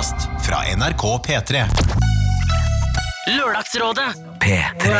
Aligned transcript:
podkast 0.00 0.46
fra 0.46 0.56
NRK 0.76 1.02
P3. 1.26 1.64
Lørdagsrådet. 3.36 4.14
P3. 4.40 4.84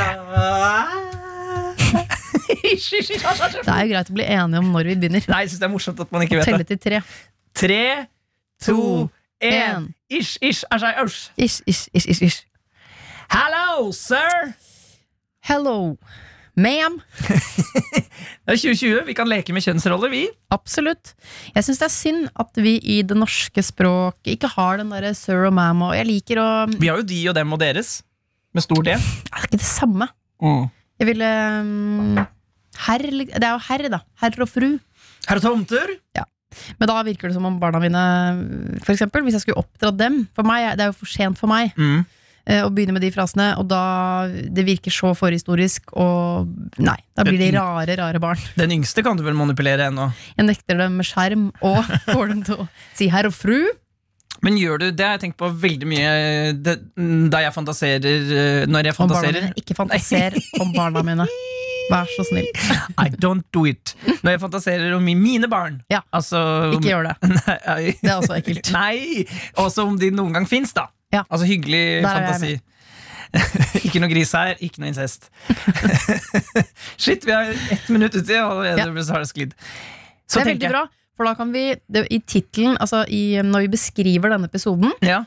Det 2.61 3.73
er 3.73 3.85
jo 3.85 3.93
greit 3.95 4.11
å 4.11 4.15
bli 4.15 4.27
enige 4.27 4.61
om 4.61 4.69
når 4.75 4.91
vi 4.91 4.97
begynner. 5.01 5.25
Nei, 5.33 5.39
jeg 5.47 5.53
synes 5.53 5.63
det 5.63 5.67
er 5.67 5.73
morsomt 5.73 6.03
at 6.05 6.13
man 6.13 6.25
ikke 6.27 6.37
vet 6.37 6.51
Telle 6.51 6.61
det. 6.61 6.69
til 6.69 6.83
tre. 6.85 7.01
Tre, 7.57 7.81
to, 8.61 8.77
én. 9.41 9.57
en. 9.57 9.89
Ish, 10.13 10.37
ish, 10.45 10.69
asj, 10.69 10.85
asj. 10.93 11.19
Ish, 11.37 11.63
ish, 11.67 11.89
ish, 11.97 12.07
ish, 12.13 12.23
ish. 12.29 12.45
Hello, 13.33 13.89
sir! 13.97 14.53
Hello, 15.49 15.97
ma'am. 16.59 16.99
Det 18.51 18.57
er 18.57 18.59
2020, 18.59 19.05
vi 19.07 19.15
kan 19.15 19.29
leke 19.31 19.55
med 19.55 19.63
kjønnsroller, 19.63 20.11
vi. 20.11 20.23
Absolutt. 20.51 21.13
Jeg 21.55 21.63
syns 21.67 21.79
det 21.79 21.87
er 21.87 21.93
synd 21.95 22.25
at 22.43 22.59
vi 22.59 22.73
i 22.83 22.97
det 23.07 23.15
norske 23.15 23.63
språk 23.63 24.27
ikke 24.33 24.51
har 24.57 24.81
den 24.81 24.91
derre 24.91 25.13
sir 25.15 25.45
og 25.47 25.55
ma'am 25.55 25.85
og 25.87 25.93
Jeg 25.95 26.09
liker 26.09 26.41
å 26.43 26.49
Vi 26.73 26.91
har 26.91 26.99
jo 26.99 27.07
de 27.07 27.21
og 27.31 27.37
dem 27.39 27.55
og 27.55 27.61
deres. 27.63 28.01
Med 28.57 28.65
stor 28.67 28.83
D. 28.83 28.97
er 28.97 29.47
ikke 29.47 29.61
det 29.61 29.69
samme. 29.69 30.09
Jeg 30.99 31.07
ville 31.13 31.29
um, 31.63 32.19
Herr 32.89 33.05
Det 33.07 33.39
er 33.45 33.53
jo 33.55 33.61
herr, 33.69 33.87
da. 33.93 34.01
Herr 34.25 34.43
og 34.43 34.51
fru. 34.51 34.69
Herr 35.29 35.39
Tomter. 35.45 35.95
Men 36.81 36.91
da 36.91 36.97
virker 37.07 37.31
det 37.31 37.37
som 37.37 37.47
om 37.47 37.61
barna 37.63 37.79
mine, 37.79 38.01
for 38.83 38.91
eksempel, 38.97 39.23
hvis 39.23 39.37
jeg 39.39 39.45
skulle 39.45 39.63
oppdratt 39.63 40.01
dem 40.01 40.25
For 40.35 40.43
meg, 40.49 40.73
Det 40.75 40.83
er 40.83 40.91
jo 40.91 40.97
for 40.99 41.07
sent 41.13 41.39
for 41.39 41.47
meg 41.53 41.71
Mm. 41.79 42.03
Eh, 42.51 42.65
begynner 42.75 42.97
med 42.99 43.05
de 43.07 43.13
frasene, 43.15 43.53
og 43.61 43.69
da 43.71 43.83
Det 44.29 44.65
virker 44.67 44.93
så 44.95 45.13
forhistorisk, 45.17 45.93
og 45.95 46.51
nei. 46.83 46.97
Da 47.17 47.25
blir 47.27 47.39
de 47.41 47.53
rare, 47.57 47.97
rare 48.01 48.23
barn. 48.23 48.41
Den 48.61 48.75
yngste 48.81 49.05
kan 49.07 49.19
du 49.19 49.23
vel 49.27 49.39
manipulere 49.39 49.89
ennå. 49.91 50.11
Jeg 50.37 50.49
nekter 50.51 50.81
dem 50.83 50.99
med 51.01 51.09
skjerm 51.09 51.51
og 51.63 51.85
får 52.13 52.35
dem 52.35 52.43
til 52.49 52.65
å 52.65 52.69
si 52.99 53.09
herr 53.13 53.31
og 53.31 53.37
fru. 53.37 53.59
Men 54.41 54.57
gjør 54.57 54.79
du 54.81 54.87
det? 54.97 55.05
jeg 55.05 55.21
tenkt 55.21 55.37
på 55.41 55.51
veldig 55.53 55.89
mye 55.91 56.11
det, 56.57 56.79
da 57.29 57.43
jeg 57.45 57.53
fantaserer 57.53 58.31
eh, 58.33 58.63
Når 58.71 58.87
jeg 58.89 58.95
Om 58.97 59.11
barna 59.11 59.19
fantaserer. 59.21 59.43
mine. 59.51 59.61
Ikke 59.61 59.77
fantaser 59.77 60.37
om 60.63 60.71
barna 60.73 61.03
mine. 61.05 61.27
Vær 61.91 62.09
så 62.15 62.25
snill. 62.29 62.47
I 63.05 63.11
don't 63.21 63.45
do 63.53 63.67
it. 63.69 63.93
Når 64.23 64.37
jeg 64.37 64.41
fantaserer 64.47 64.95
om 64.97 65.05
mine 65.05 65.51
barn. 65.51 65.81
Ja. 65.93 66.01
Altså, 66.15 66.41
Ikke 66.79 66.93
gjør 66.93 67.11
det. 67.11 67.17
Nei, 67.35 67.97
Det 68.01 68.09
er 68.09 68.17
også 68.17 68.39
ekkelt. 68.39 68.71
Nei! 68.73 69.27
Også 69.61 69.85
om 69.91 69.99
de 70.01 70.09
noen 70.15 70.39
gang 70.39 70.49
fins, 70.49 70.73
da. 70.77 70.87
Ja. 71.13 71.25
Altså 71.29 71.47
hyggelig 71.47 72.03
Der 72.03 72.09
er 72.09 72.21
jeg 72.21 72.35
fantasi. 72.35 72.61
ikke 73.87 74.01
noe 74.03 74.11
gris 74.11 74.33
her, 74.35 74.57
ikke 74.61 74.81
noe 74.83 74.89
incest. 74.91 75.29
Shit, 77.01 77.25
vi 77.27 77.33
har 77.35 77.51
ett 77.71 77.89
minutt 77.93 78.15
uti, 78.17 78.35
og 78.43 78.65
allerede 78.65 78.87
Ja. 79.01 79.05
så 79.07 79.13
har 79.17 79.25
det 79.25 79.31
sklidd. 79.31 79.53
Så 80.27 80.39
det 80.39 80.43
er 80.43 80.45
tenker 80.53 80.55
veldig 80.55 80.63
jeg- 80.69 80.73
bra, 80.73 80.87
for 81.17 81.25
da 81.27 81.35
kan 81.35 81.53
vi 81.53 81.65
det, 81.91 82.07
I 82.11 82.19
tittelen, 82.21 82.77
altså 82.81 83.05
i, 83.09 83.41
når 83.43 83.67
vi 83.67 83.69
beskriver 83.77 84.31
denne 84.31 84.49
episoden 84.51 84.93
Ja. 85.03 85.25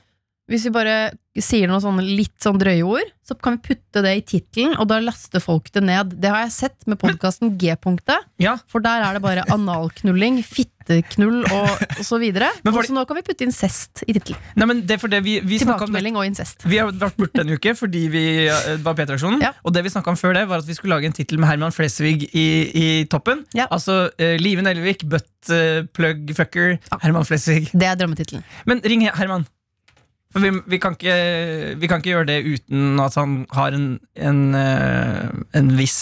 Hvis 0.52 0.66
vi 0.66 0.72
bare 0.75 1.14
sier 1.40 1.67
noen 1.72 1.80
sånne 1.80 2.03
litt 2.03 2.36
sånn 2.44 2.58
drøye 2.59 2.84
ord, 2.84 3.08
så 3.23 3.34
kan 3.40 3.56
vi 3.56 3.70
putte 3.73 4.02
det 4.03 4.12
i 4.18 4.22
tittelen, 4.28 4.73
og 4.78 4.90
da 4.90 4.97
laster 5.00 5.40
folk 5.40 5.72
det 5.72 5.81
ned. 5.88 6.20
Det 6.20 6.30
har 6.30 6.42
jeg 6.44 6.52
sett 6.52 6.84
med 6.86 7.00
podkasten 7.00 7.56
G-punktet, 7.58 8.20
ja. 8.44 8.58
for 8.68 8.84
der 8.84 9.02
er 9.08 9.14
det 9.16 9.22
bare 9.23 9.45
analknulling, 9.56 10.44
fitteknull 10.84 11.44
og, 11.48 11.70
og 11.98 12.03
så 12.06 12.20
videre. 12.22 12.50
Men 12.64 12.76
var 12.76 12.84
Og 12.84 12.89
så 12.89 12.95
nå 12.95 13.06
kan 13.08 13.17
vi 13.20 13.23
putte 13.26 13.48
incest 13.48 14.03
i 14.08 14.16
tittelen. 14.16 14.39
Det 14.56 14.98
er 14.98 15.08
det 15.08 15.23
Tilbakemelding 15.64 16.17
og 16.20 16.28
incest. 16.28 16.66
Vi 16.67 16.80
har 16.80 16.92
vært 16.92 17.17
borte 17.20 17.44
en 17.44 17.53
uke 17.56 17.75
fordi 17.78 18.06
vi 18.12 18.25
eh, 18.45 18.75
var 18.84 18.98
P3-aksjonen. 18.98 19.42
Ja. 19.44 19.53
Og 19.64 19.73
det 19.75 19.86
vi 19.86 19.94
snakket 19.94 20.14
om 20.14 20.20
før 20.20 20.38
det, 20.38 20.45
var 20.50 20.64
at 20.64 20.67
vi 20.67 20.78
skulle 20.78 20.95
lage 20.95 21.09
en 21.09 21.16
tittel 21.16 21.42
med 21.42 21.50
Herman 21.50 21.73
Flesvig 21.75 22.28
i, 22.30 22.48
i 22.73 22.88
toppen. 23.12 23.45
Ja. 23.58 23.70
Altså 23.72 24.08
uh, 24.12 24.36
Live 24.42 24.64
Nelvik, 24.66 25.08
butt 25.09 25.52
uh, 25.52 25.84
plug 25.95 26.31
fucker, 26.38 26.78
Herman 27.02 27.28
Flesvig. 27.28 27.72
Det 27.73 27.90
er 27.90 28.00
drømmetittelen. 28.00 28.45
Men 28.70 28.84
ring 28.86 29.08
Herman. 29.09 29.47
For 30.34 30.42
vi, 30.42 30.50
vi, 30.66 30.80
kan 30.81 30.95
ikke, 30.97 31.16
vi 31.78 31.90
kan 31.90 32.02
ikke 32.02 32.09
gjøre 32.16 32.30
det 32.31 32.40
uten 32.47 33.02
at 33.03 33.14
han 33.20 33.44
har 33.53 33.75
en, 33.78 34.00
en, 34.18 34.40
eh, 34.58 35.28
en 35.59 35.68
viss 35.78 36.00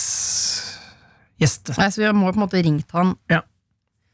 gjest. 1.42 1.74
Nei, 1.76 1.90
så 1.92 2.04
vi 2.04 2.12
må 2.16 2.30
på 2.30 2.40
en 2.40 2.46
måte 2.46 2.62
ringt 2.64 2.96
han. 2.96 3.16
Ja. 3.32 3.42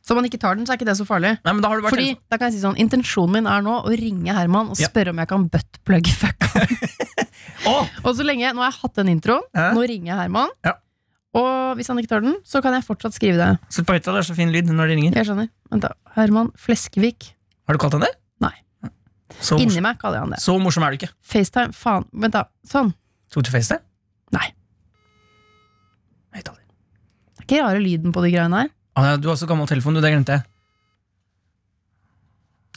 Så 0.08 0.16
om 0.16 0.22
han 0.22 0.28
ikke 0.30 0.40
tar 0.40 0.56
den, 0.56 0.64
så 0.66 0.72
er 0.72 0.78
ikke 0.80 0.88
det 0.88 0.94
så 0.96 1.04
farlig. 1.08 1.34
Nei, 1.44 1.52
men 1.52 1.60
da 1.62 1.68
har 1.68 1.82
du 1.82 1.84
vært 1.84 1.92
Fordi, 1.98 2.14
da 2.32 2.38
kan 2.40 2.48
jeg 2.48 2.56
si 2.56 2.62
sånn 2.64 2.78
Intensjonen 2.80 3.34
min 3.36 3.48
er 3.52 3.62
nå 3.66 3.74
å 3.84 3.92
ringe 4.00 4.32
Herman 4.38 4.70
og 4.72 4.80
Ja. 4.80 4.88
spørre 4.88 5.12
om 5.12 5.20
jeg 5.20 5.28
kan 5.28 5.48
buttplug 5.52 6.08
fuck. 6.16 6.48
Åh! 7.68 7.90
Og 8.06 8.14
så 8.16 8.24
lenge, 8.24 8.54
Nå 8.56 8.64
har 8.64 8.72
jeg 8.72 8.80
hatt 8.86 8.94
den 9.02 9.10
introen, 9.12 9.44
Eh? 9.54 9.74
nå 9.76 9.84
ringer 9.84 10.14
jeg 10.14 10.20
Herman. 10.22 10.54
Ja. 10.64 10.78
Og 11.38 11.76
hvis 11.78 11.90
han 11.92 12.00
ikke 12.00 12.14
tar 12.16 12.22
den, 12.24 12.38
så 12.48 12.62
kan 12.64 12.74
jeg 12.74 12.86
fortsatt 12.88 13.14
skrive 13.14 13.36
det. 13.38 13.50
Sett 13.70 13.86
på 13.86 13.94
høyttaler, 13.98 14.22
det 14.24 14.30
er 14.30 14.30
så 14.32 14.38
fin 14.38 14.54
lyd 14.56 14.72
når 14.72 14.88
de 14.88 14.96
ringer. 14.96 15.18
Jeg 15.20 15.28
skjønner. 15.28 15.50
Vent 15.70 15.84
da. 15.84 15.92
Herman 16.16 16.54
Fleskevik. 16.56 17.34
Har 17.68 17.76
du 17.76 17.82
kalt 17.84 17.98
han 18.00 18.06
det? 18.08 18.14
Nei. 18.40 18.54
Så 19.44 19.60
Inni 19.60 19.82
meg 19.84 20.00
kaller 20.00 20.22
jeg 20.22 20.24
han 20.24 20.32
det. 20.38 20.40
så 20.42 20.56
morsom 20.64 20.88
er 20.88 20.96
du 20.96 21.02
ikke. 21.04 21.12
FaceTime. 21.22 21.76
Faen. 21.76 22.08
Vent, 22.14 22.34
da. 22.34 22.46
Sånn. 22.66 22.94
Tok 23.30 23.44
du 23.44 23.52
FaceTime? 23.52 23.84
Nei. 24.32 24.48
Høyttaler. 26.34 26.64
Det 26.64 27.44
er 27.44 27.48
ikke 27.48 27.62
rare 27.66 27.84
lyden 27.84 28.14
på 28.16 28.24
de 28.24 28.32
greiene 28.34 28.64
her. 28.64 28.72
Ah, 28.98 29.14
du 29.22 29.28
har 29.30 29.38
så 29.38 29.46
gammel 29.50 29.70
telefon, 29.70 29.94
du. 29.94 30.02
Det 30.02 30.10
glemte 30.10 30.40
jeg. 30.40 30.46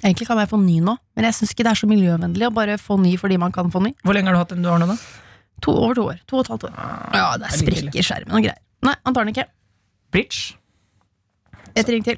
Egentlig 0.04 0.26
kan 0.28 0.38
jeg 0.40 0.48
få 0.48 0.58
ny 0.60 0.78
nå, 0.84 0.94
men 1.16 1.26
jeg 1.28 1.36
syns 1.36 1.52
ikke 1.52 1.64
det 1.66 1.72
er 1.74 1.80
så 1.80 1.88
miljøvennlig 1.88 2.46
å 2.48 2.52
bare 2.56 2.78
få 2.80 2.96
ny 3.00 3.14
fordi 3.20 3.36
man 3.40 3.52
kan 3.52 3.72
få 3.72 3.82
ny. 3.84 3.92
Hvor 4.04 4.16
lenge 4.16 4.30
har 4.30 4.36
du 4.36 4.40
hatt 4.40 4.54
den 4.54 4.64
du 4.64 4.70
har 4.70 4.80
nå, 4.80 4.88
da? 4.88 4.96
To, 5.60 5.74
over 5.76 5.96
to 5.98 6.04
år. 6.08 6.20
To 6.30 6.38
og 6.38 6.44
et 6.46 6.52
halvt 6.54 6.66
år. 6.70 6.76
Ja, 7.12 7.26
det 7.36 7.48
er 7.48 7.50
det 7.50 7.50
er 7.50 7.56
litt 7.60 7.80
sprekk 7.82 7.98
i 8.00 8.04
skjermen 8.06 8.38
og 8.38 8.46
greier. 8.46 8.60
Nei, 8.88 8.94
han 9.04 9.16
tar 9.16 9.26
den 9.26 9.34
ikke. 9.34 9.44
Bridge? 10.14 10.54
Et 11.76 11.92
ring 11.92 12.06
til. 12.06 12.16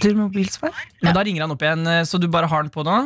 Til 0.00 0.16
mobilsvar? 0.18 0.72
Men 1.04 1.16
da 1.16 1.24
ringer 1.28 1.44
han 1.44 1.52
opp 1.54 1.64
igjen, 1.64 1.84
eh, 1.92 2.00
så 2.08 2.18
du 2.20 2.26
bare 2.32 2.48
har 2.50 2.64
den 2.64 2.72
på 2.72 2.84
nå? 2.86 2.96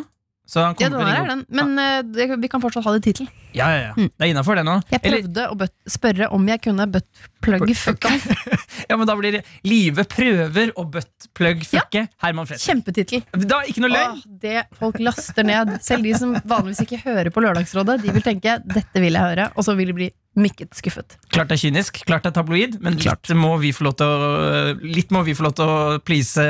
Så 0.49 0.63
han 0.65 0.77
Ja, 0.81 0.89
kommer 0.89 1.05
den 1.05 1.09
er 1.13 1.29
den, 1.29 1.43
men 1.53 1.79
eh, 1.79 1.99
det, 2.09 2.39
vi 2.41 2.49
kan 2.49 2.63
fortsatt 2.63 2.87
ha 2.87 2.95
det 2.95 3.03
i 3.03 3.11
tittelen. 3.11 3.29
Ja, 3.53 3.67
ja, 3.69 3.81
ja. 3.91 3.93
Det 3.97 4.25
er 4.25 4.31
innafor 4.31 4.57
det 4.57 4.63
nå. 4.65 4.79
Jeg 4.89 5.01
Eller, 5.03 5.27
prøvde 5.27 5.45
å 5.53 5.67
spørre 5.93 6.29
om 6.33 6.47
jeg 6.49 6.63
kunne 6.65 6.87
buttplug 6.95 7.73
fucka. 7.77 8.13
ja, 8.89 8.97
men 8.97 9.05
da 9.09 9.17
blir 9.19 9.37
det 9.37 9.43
Live 9.69 10.07
prøver 10.09 10.73
å 10.73 10.87
buttplug 10.89 11.67
fucke 11.69 12.07
Herman 12.25 12.49
Fredrik. 12.49 12.65
Kjempetittel. 12.65 13.27
Da, 13.45 13.61
ikke 13.69 13.85
noe 13.85 13.93
løgn! 13.93 14.23
Det 14.41 14.63
folk 14.79 14.97
laster 15.05 15.45
ned. 15.49 15.75
Selv 15.85 16.09
de 16.09 16.15
som 16.17 16.33
vanligvis 16.39 16.81
ikke 16.87 17.03
hører 17.05 17.33
på 17.35 17.45
Lørdagsrådet, 17.45 17.99
de 18.07 18.17
vil 18.17 18.25
tenke 18.25 18.57
'dette 18.65 19.05
vil 19.05 19.21
jeg 19.21 19.25
høre', 19.25 19.51
og 19.53 19.69
så 19.69 19.77
vil 19.77 19.93
de 19.93 19.99
bli 20.01 20.09
mykket 20.39 20.73
skuffet. 20.81 21.19
Klart 21.35 21.53
det 21.53 21.59
er 21.59 21.65
kynisk, 21.67 22.01
klart 22.09 22.25
det 22.25 22.33
er 22.33 22.39
tabloid, 22.41 22.81
men 22.81 22.97
litt 22.97 23.33
må 23.37 23.53
vi 23.61 23.75
få 23.77 23.89
lov 23.89 23.99
til 24.01 24.09
å, 24.09 24.73
litt 24.81 25.13
må 25.13 25.25
vi 25.29 25.37
få 25.37 25.49
lov 25.49 25.57
til 25.61 25.69
å 25.69 25.79
please 26.01 26.41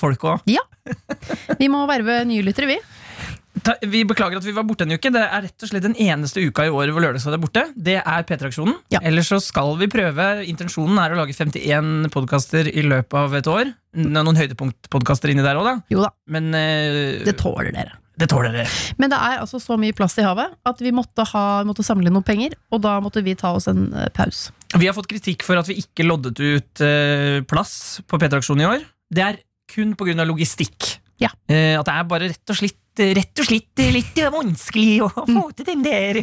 folk 0.00 0.26
òg. 0.32 0.54
Vi 1.60 1.70
må 1.72 1.84
verve 1.90 2.22
nye 2.28 2.42
lyttere, 2.44 2.74
vi. 2.74 2.78
Vi 3.62 4.02
beklager 4.06 4.40
at 4.40 4.46
vi 4.46 4.52
var 4.54 4.66
borte 4.66 4.84
en 4.86 4.96
uke. 4.96 5.10
Det 5.14 5.22
er 5.22 5.44
rett 5.46 5.64
og 5.64 5.70
slett 5.70 5.84
den 5.86 5.94
eneste 6.02 6.42
uka 6.42 6.66
i 6.66 6.72
året 6.74 6.94
hvor 6.94 7.04
Lørdagsrådet 7.04 7.38
er 7.38 7.42
borte. 7.42 7.64
Det 7.76 7.96
er 8.00 8.26
P3-aksjonen. 8.26 8.76
Ja. 8.92 9.00
Ellers 9.06 9.30
så 9.30 9.38
skal 9.42 9.76
vi 9.80 9.88
prøve. 9.92 10.26
Intensjonen 10.50 10.98
er 11.00 11.14
å 11.14 11.20
lage 11.20 11.36
51 11.36 12.10
podkaster 12.14 12.68
i 12.68 12.84
løpet 12.84 13.18
av 13.20 13.36
et 13.38 13.50
år. 13.50 13.70
Noen 13.94 14.40
høydepunktpodkaster 14.40 15.32
inni 15.32 15.44
der 15.46 15.60
òg, 15.60 15.68
da. 15.70 15.76
Jo 15.92 16.02
da, 16.02 16.10
Men 16.34 16.50
uh, 16.50 17.22
det 17.24 17.36
tåler 17.38 17.70
dere. 17.70 17.94
det 18.18 18.28
tåler 18.32 18.58
dere. 18.58 18.66
Men 18.98 19.14
det 19.14 19.22
er 19.22 19.38
altså 19.44 19.62
så 19.62 19.78
mye 19.80 19.94
plass 19.96 20.18
i 20.18 20.26
havet 20.26 20.58
at 20.66 20.82
vi 20.82 20.90
måtte, 20.94 21.26
ha, 21.30 21.46
måtte 21.68 21.86
samle 21.86 22.10
noen 22.10 22.26
penger, 22.26 22.58
og 22.74 22.82
da 22.84 22.98
måtte 23.04 23.22
vi 23.24 23.36
ta 23.38 23.54
oss 23.54 23.70
en 23.70 23.86
uh, 23.94 24.08
pause. 24.14 24.50
Vi 24.74 24.90
har 24.90 24.98
fått 24.98 25.12
kritikk 25.14 25.46
for 25.46 25.62
at 25.62 25.70
vi 25.70 25.78
ikke 25.84 26.08
loddet 26.08 26.42
ut 26.42 26.82
uh, 26.82 27.38
plass 27.46 28.02
på 28.10 28.18
P3-aksjonen 28.18 28.66
i 28.66 28.70
år. 28.74 28.86
Det 29.14 29.28
er 29.30 29.42
kun 29.70 29.94
pga. 29.94 30.26
logistikk. 30.26 30.98
Ja. 31.22 31.30
At 31.46 31.86
det 31.86 31.92
er 31.94 32.06
bare 32.10 32.26
rett 32.32 32.50
og 32.50 32.56
slett 32.58 32.80
Rett 32.98 33.40
og 33.42 33.46
slett 33.48 33.80
litt 33.94 34.18
vanskelig 34.30 35.00
å 35.02 35.08
få 35.10 35.44
til 35.58 35.66
den 35.66 35.82
der. 35.82 36.20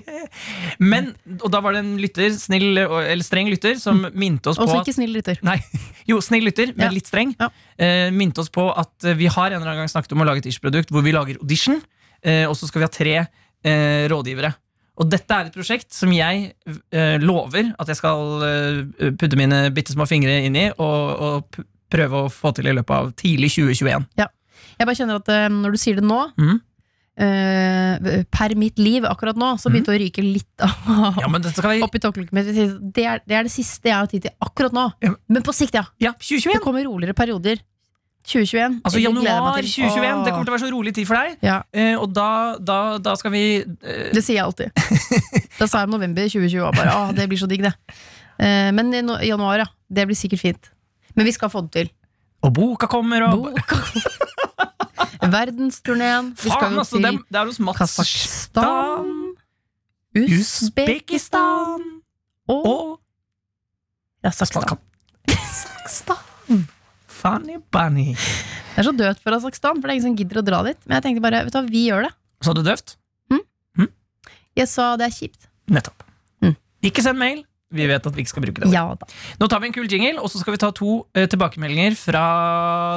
Men, 0.79 1.11
og 1.41 1.49
da 1.51 1.59
var 1.63 1.75
det 1.75 1.81
en 1.83 1.93
lytter, 1.99 2.31
snill, 2.39 2.77
eller 2.79 3.23
streng 3.25 3.49
lytter, 3.51 3.75
som 3.81 4.05
minte 4.13 4.51
oss 4.53 4.59
på 4.59 4.67
Også 4.67 4.79
ikke 4.83 4.95
snill 4.95 5.11
lytter. 5.17 5.39
Nei, 5.43 5.57
jo, 6.11 6.21
snill 6.23 6.47
lytter, 6.47 6.71
men 6.77 6.87
Ja. 6.87 6.93
litt 6.95 7.09
streng. 7.11 7.35
Ja. 7.39 7.49
Eh, 7.75 8.07
minte 8.15 8.39
oss 8.43 8.49
på 8.53 8.69
at 8.71 9.09
vi 9.19 9.27
har 9.27 9.51
en 9.51 9.59
eller 9.59 9.67
annen 9.73 9.83
gang 9.83 9.91
snakket 9.91 10.15
om 10.15 10.23
å 10.23 10.27
lage 10.31 10.45
et 10.45 10.51
ish-produkt 10.53 10.91
hvor 10.95 11.03
vi 11.03 11.11
lager 11.15 11.39
audition, 11.43 11.81
eh, 12.23 12.45
og 12.47 12.55
så 12.55 12.67
skal 12.71 12.83
vi 12.83 12.87
ha 12.87 12.93
tre 12.95 13.15
eh, 13.21 14.07
rådgivere. 14.11 14.53
Og 15.01 15.07
dette 15.09 15.33
er 15.33 15.47
et 15.49 15.55
prosjekt 15.55 15.91
som 15.95 16.11
jeg 16.13 16.51
eh, 16.93 17.15
lover 17.23 17.71
at 17.79 17.89
jeg 17.89 17.97
skal 17.97 18.43
eh, 18.45 19.11
putte 19.17 19.39
mine 19.39 19.63
bitte 19.73 19.95
små 19.95 20.05
fingre 20.09 20.35
inn 20.45 20.55
i 20.59 20.67
og, 20.75 21.23
og 21.25 21.61
prøve 21.91 22.25
å 22.25 22.29
få 22.31 22.51
til 22.55 22.69
i 22.69 22.75
løpet 22.75 22.93
av 22.95 23.09
tidlig 23.19 23.49
2021. 23.55 24.05
Jeg 24.79 24.87
bare 24.89 24.97
kjenner 24.97 25.21
at 25.21 25.31
eh, 25.31 25.47
når 25.53 25.75
du 25.75 25.79
sier 25.81 25.97
det 25.99 26.05
nå, 26.05 26.19
mm. 26.37 26.59
uh, 27.21 28.21
per 28.33 28.55
mitt 28.59 28.79
liv 28.81 29.05
akkurat 29.09 29.37
nå, 29.39 29.53
så 29.61 29.71
begynte 29.71 29.93
det 29.93 29.99
å 29.99 30.03
ryke 30.05 30.23
litt 30.25 30.65
av 30.65 31.17
Ja, 31.21 31.27
men 31.31 31.43
dette 31.43 31.57
skal 31.57 31.75
vi 31.77 31.83
oppi 31.85 32.01
tåkelukket 32.03 32.35
mitt. 32.37 32.53
Det 32.95 33.05
er, 33.07 33.21
det 33.27 33.37
er 33.39 33.49
det 33.49 33.53
siste 33.53 33.91
jeg 33.91 33.97
har 33.97 34.09
tid 34.11 34.27
til 34.27 34.35
akkurat 34.41 34.75
nå. 34.75 34.87
Ja. 35.05 35.13
Men 35.31 35.45
på 35.45 35.55
sikt, 35.55 35.77
ja. 35.77 35.85
Ja, 36.01 36.15
Det 36.17 36.63
kommer 36.63 36.85
roligere 36.87 37.17
perioder. 37.17 37.61
2021. 38.21 38.81
Altså 38.85 38.99
Jeg 38.99 39.09
januar 39.09 39.57
2021. 39.57 39.87
Åh. 39.89 40.25
Det 40.25 40.31
kommer 40.33 40.45
til 40.45 40.51
å 40.51 40.55
være 40.55 40.63
så 40.63 40.71
rolig 40.71 40.93
tid 40.93 41.07
for 41.09 41.17
deg. 41.17 41.37
Ja, 41.45 41.61
Eh, 41.73 41.95
og 41.97 42.11
da, 42.13 42.57
da, 42.59 42.97
da 43.01 43.15
skal 43.17 43.31
vi 43.33 43.43
eh, 43.63 44.11
det 44.13 44.21
sier 44.23 44.37
jeg 44.37 44.45
alltid. 44.45 44.69
Da 45.61 45.67
sa 45.69 45.83
jeg 45.83 45.91
november 45.91 46.25
2020 46.25 46.61
og 46.65 46.75
bare 46.77 46.93
åh, 46.93 47.09
det 47.15 47.27
blir 47.29 47.39
så 47.41 47.49
digg, 47.49 47.63
det. 47.65 47.73
Eh, 48.41 48.69
Men 48.75 48.93
no- 49.05 49.19
januar, 49.23 49.63
ja. 49.65 49.67
Det 49.89 50.05
blir 50.09 50.17
sikkert 50.17 50.41
fint. 50.43 50.71
Men 51.15 51.25
vi 51.27 51.33
skal 51.35 51.49
få 51.51 51.63
det 51.65 51.71
til. 51.75 51.91
Og 52.45 52.53
boka 52.53 52.87
kommer, 52.89 53.25
og 53.27 53.49
Boka. 53.51 53.81
Verdensturneen. 55.21 56.31
Vi 56.41 56.49
skal 56.49 56.73
jo 56.73 56.81
altså! 56.81 56.97
til 56.97 57.65
Mats 57.65 57.79
Kasakhstan, 57.81 59.11
Usbekistan 60.17 61.83
og 62.49 62.99
Kasakhstan. 64.25 64.81
Kasakhstan. 65.29 66.65
Funny 67.21 67.59
bunny. 67.71 68.15
Det 68.15 68.81
er 68.81 68.87
så 68.87 68.95
dødt 68.97 69.21
for 69.21 69.35
Kasakhstan, 69.35 69.77
for 69.77 69.87
det 69.87 69.93
er 69.93 69.99
ingen 69.99 70.09
som 70.09 70.17
gidder 70.17 70.41
å 70.41 70.45
dra 70.47 70.63
dit. 70.65 70.79
Men 70.87 70.97
jeg 70.97 71.05
tenkte 71.05 71.23
bare, 71.27 71.43
vet 71.45 71.53
du 71.53 71.59
hva, 71.59 71.67
vi 71.69 71.85
gjør 71.91 72.07
det. 72.07 72.11
Sa 72.41 72.55
du 72.57 72.63
døvt? 72.65 72.97
Jeg 74.57 74.67
sa 74.67 74.95
det 74.99 75.07
er 75.07 75.13
kjipt. 75.15 75.47
Nettopp. 75.71 76.03
Mm. 76.43 76.55
Ikke 76.89 77.03
send 77.05 77.19
mail. 77.21 77.43
Vi 77.71 77.87
vet 77.87 78.07
at 78.07 78.15
vi 78.15 78.23
ikke 78.25 78.33
skal 78.33 78.43
bruke 78.45 78.63
det. 78.63 78.71
Ja 78.73 78.83
da. 78.99 79.07
Nå 79.39 79.47
tar 79.51 79.61
vi 79.63 79.69
en 79.69 79.75
kul 79.75 79.87
jingle, 79.87 80.19
og 80.19 80.31
så 80.31 80.41
skal 80.41 80.55
vi 80.55 80.61
ta 80.61 80.71
to 80.75 81.01
eh, 81.15 81.27
tilbakemeldinger 81.31 81.95
fra 81.99 82.25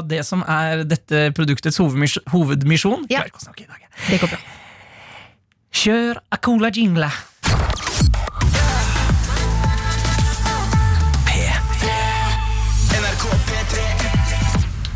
det 0.06 0.25
som 0.26 0.43
er 0.43 0.82
dette 0.88 1.29
produktets 1.37 1.79
hovedmis 1.82 2.19
hovedmisjon. 2.35 3.06
Ja. 3.12 3.23
Klarer 3.23 3.32
ikke 3.32 3.43
å 3.43 3.47
snakke 3.47 3.67
i 3.67 3.71
dag. 3.71 3.87
Det 4.09 4.21
går 4.25 4.35
bra. 4.35 4.43
Kjør 5.75 6.21
Acola 6.35 6.71
jingle. 6.75 7.11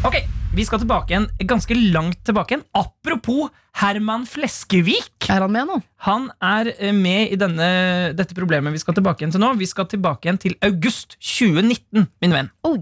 Ok, 0.06 0.14
vi 0.58 0.64
skal 0.66 0.80
tilbake 0.82 1.12
igjen, 1.14 1.26
ganske 1.46 1.76
langt 1.94 2.18
tilbake 2.26 2.54
igjen. 2.56 2.64
Apropos 2.76 3.52
Herman 3.78 4.24
Fleskevik. 4.26 5.28
Er 5.30 5.44
han 5.44 5.52
med 5.54 5.68
nå? 5.70 5.76
Han 6.08 6.28
er 6.42 6.72
eh, 6.74 6.94
med 6.96 7.34
i 7.34 7.38
denne, 7.38 7.68
dette 8.18 8.34
problemet 8.34 8.74
vi 8.74 8.80
skal 8.82 8.96
tilbake 8.96 9.22
igjen 9.22 9.36
til 9.36 9.42
nå. 9.44 9.52
Vi 9.60 9.68
skal 9.70 9.86
tilbake 9.90 10.26
igjen 10.26 10.40
til 10.42 10.56
august 10.66 11.14
2019, 11.22 12.08
min 12.24 12.34
venn. 12.34 12.50
Oi. 12.66 12.80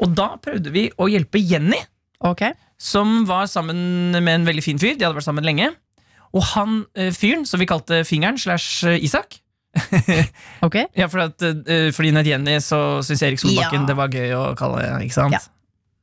Og 0.00 0.16
da 0.16 0.32
prøvde 0.42 0.72
vi 0.74 0.88
å 0.98 1.06
hjelpe 1.12 1.38
Jenny, 1.42 1.78
Ok. 2.24 2.42
som 2.80 3.22
var 3.28 3.46
sammen 3.52 4.10
med 4.16 4.32
en 4.40 4.48
veldig 4.48 4.64
fin 4.64 4.80
fyr. 4.80 4.96
De 4.98 5.06
hadde 5.06 5.16
vært 5.20 5.28
sammen 5.28 5.46
lenge. 5.46 5.70
Og 6.34 6.42
han 6.54 6.80
eh, 6.98 7.12
fyren, 7.14 7.46
som 7.46 7.60
vi 7.62 7.68
kalte 7.70 8.02
Fingeren 8.08 8.38
slash 8.38 8.86
eh, 8.90 8.98
Isak 9.06 9.38
Ok. 10.66 10.76
Ja, 10.98 11.06
for 11.06 11.28
at, 11.28 11.38
Fordi 11.94 12.10
hun 12.10 12.18
het 12.18 12.26
Jenny, 12.26 12.56
så 12.64 12.98
syntes 13.06 13.22
Erik 13.22 13.38
Solbakken 13.42 13.84
Ja. 13.84 13.86
det 13.86 13.96
var 13.98 14.10
gøy 14.10 14.32
å 14.34 14.44
kalle 14.58 14.82
sant? 15.14 15.36
Ja. 15.38 15.42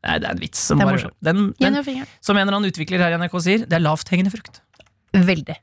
Nei, 0.06 0.18
det 0.22 0.28
er 0.30 0.36
en 0.36 0.40
vits. 0.42 0.60
Som, 0.70 0.78
Det 0.80 0.86
er 0.86 0.92
bare, 0.94 1.10
den, 1.26 1.40
den, 1.58 2.06
som 2.22 2.38
en 2.38 2.44
eller 2.46 2.58
annen 2.60 2.70
utvikler 2.72 3.02
her 3.02 3.16
i 3.16 3.18
NRK 3.20 3.38
sier, 3.44 3.64
det 3.66 3.74
er 3.80 3.82
lavthengende 3.84 4.32
frukt. 4.32 4.62
Veldig. 5.18 5.56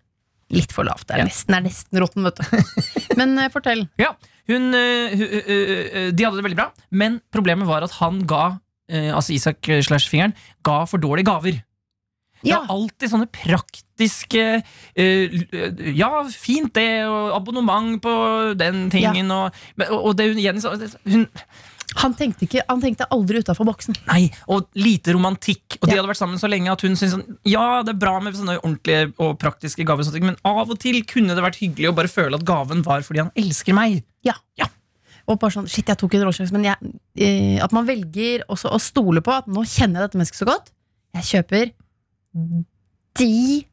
Litt 0.54 0.72
for 0.74 0.84
lavt. 0.84 1.06
Det 1.08 1.14
er 1.16 1.22
Ja. 1.22 1.28
nesten, 1.30 1.54
det 1.54 1.60
er 1.60 1.66
nesten 1.68 2.00
råtten, 2.02 2.26
vet 2.26 2.36
du. 2.42 2.44
Men 3.18 3.38
uh, 3.38 3.46
fortell. 3.54 3.86
Ja, 4.00 4.10
hun, 4.50 4.74
uh, 4.74 5.14
uh, 5.14 6.10
De 6.12 6.26
hadde 6.26 6.36
det 6.36 6.44
veldig 6.44 6.58
bra, 6.58 6.66
men 6.92 7.20
problemet 7.32 7.66
var 7.70 7.86
at 7.86 7.94
han 8.02 8.24
ga 8.28 8.58
Altså 8.84 9.32
Isak 9.32 9.64
slash 9.86 10.10
Fingeren 10.12 10.34
ga 10.66 10.82
for 10.84 11.00
dårlige 11.00 11.24
gaver. 11.30 11.54
Det 12.44 12.50
Ja. 12.50 12.58
er 12.60 12.68
alltid 12.74 13.08
sånne 13.08 13.30
praktiske 13.32 14.42
Ja, 15.96 16.10
fint 16.28 16.74
det, 16.76 17.06
og 17.08 17.30
abonnement 17.38 17.96
på 18.04 18.12
den 18.60 18.90
tingen, 18.92 19.30
og, 19.32 19.56
og, 19.88 19.94
og 20.10 20.16
det 20.18 20.26
hun 20.34 20.42
Jenny 20.44 20.60
sa 20.60 20.74
hun, 20.76 21.24
Han 22.02 22.14
tenkte, 22.18 22.44
ikke, 22.46 22.62
han 22.68 22.80
tenkte 22.82 23.06
aldri 23.14 23.38
utafor 23.44 23.66
boksen. 23.68 23.94
Nei, 24.08 24.30
og 24.50 24.66
lite 24.74 25.12
romantikk. 25.14 25.76
Og 25.80 25.88
de 25.88 25.94
Ja. 25.94 26.02
hadde 26.02 26.10
vært 26.10 26.20
sammen 26.20 26.38
så 26.40 26.48
lenge 26.50 26.72
at 26.72 26.80
hun 26.82 26.96
syntes 26.96 27.14
sånn 27.14 27.36
Ja, 27.44 27.82
det 27.82 27.94
er 27.94 27.98
bra 28.02 28.18
med 28.20 28.34
sånne 28.34 28.58
ordentlige 28.62 29.14
og 29.18 29.38
praktiske 29.38 29.84
gaver, 29.86 30.04
men 30.20 30.36
av 30.44 30.70
og 30.70 30.78
til 30.78 31.02
kunne 31.04 31.34
det 31.36 31.44
vært 31.44 31.60
hyggelig 31.62 31.90
å 31.92 31.94
bare 31.94 32.08
føle 32.08 32.34
at 32.34 32.44
gaven 32.44 32.82
var 32.82 33.00
fordi 33.02 33.18
han 33.22 33.30
elsker 33.36 33.74
meg. 33.74 34.02
Ja 34.24 34.34
Og 35.26 35.38
bare 35.40 35.52
sånn, 35.52 35.66
shit, 35.68 35.86
jeg 35.88 35.96
tok 35.96 36.12
en 36.14 36.20
råsjanse, 36.26 36.52
men 36.52 36.64
jeg, 36.64 36.76
eh, 37.16 37.62
at 37.64 37.72
man 37.72 37.86
velger 37.86 38.42
også 38.46 38.68
å 38.70 38.78
stole 38.78 39.22
på 39.24 39.32
at 39.32 39.46
nå 39.46 39.62
kjenner 39.64 40.02
jeg 40.02 40.10
dette 40.10 40.18
mennesket 40.18 40.42
så 40.42 40.44
godt. 40.50 40.70
Jeg 41.14 41.22
kjøper 41.24 41.70
de 43.16 43.64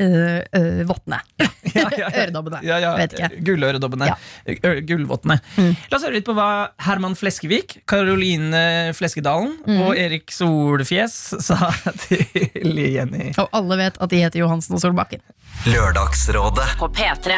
øh, 0.00 0.40
øh, 0.56 0.82
vottene. 0.88 1.18
Ja, 1.40 1.48
ja, 1.74 1.88
ja. 1.98 2.08
Øredobbene. 2.22 2.60
Ja, 2.64 2.78
ja. 2.82 2.92
Vet 2.96 3.12
ikke. 3.18 3.40
Gulløredobbene. 3.46 4.08
Ja. 4.12 4.72
Gullvottene. 4.88 5.38
Mm. 5.56 5.74
La 5.90 5.98
oss 5.98 6.06
høre 6.06 6.16
litt 6.18 6.26
på 6.28 6.34
hva 6.36 6.48
Herman 6.86 7.16
Fleskevik, 7.18 7.80
Karoline 7.88 8.92
Fleskedalen 8.96 9.54
Mm. 9.66 9.78
og 9.86 9.96
Erik 9.98 10.32
Solfjes 10.34 11.14
sa 11.44 11.70
til 12.06 12.80
Jenny. 12.92 13.30
Og 13.38 13.48
alle 13.54 13.78
vet 13.78 14.00
at 14.02 14.10
de 14.12 14.22
heter 14.24 14.42
Johansen 14.42 14.74
og 14.76 14.82
Solbakken. 14.82 15.22
Lørdagsrådet. 15.68 16.76
På 16.80 16.88
P3. 16.92 17.36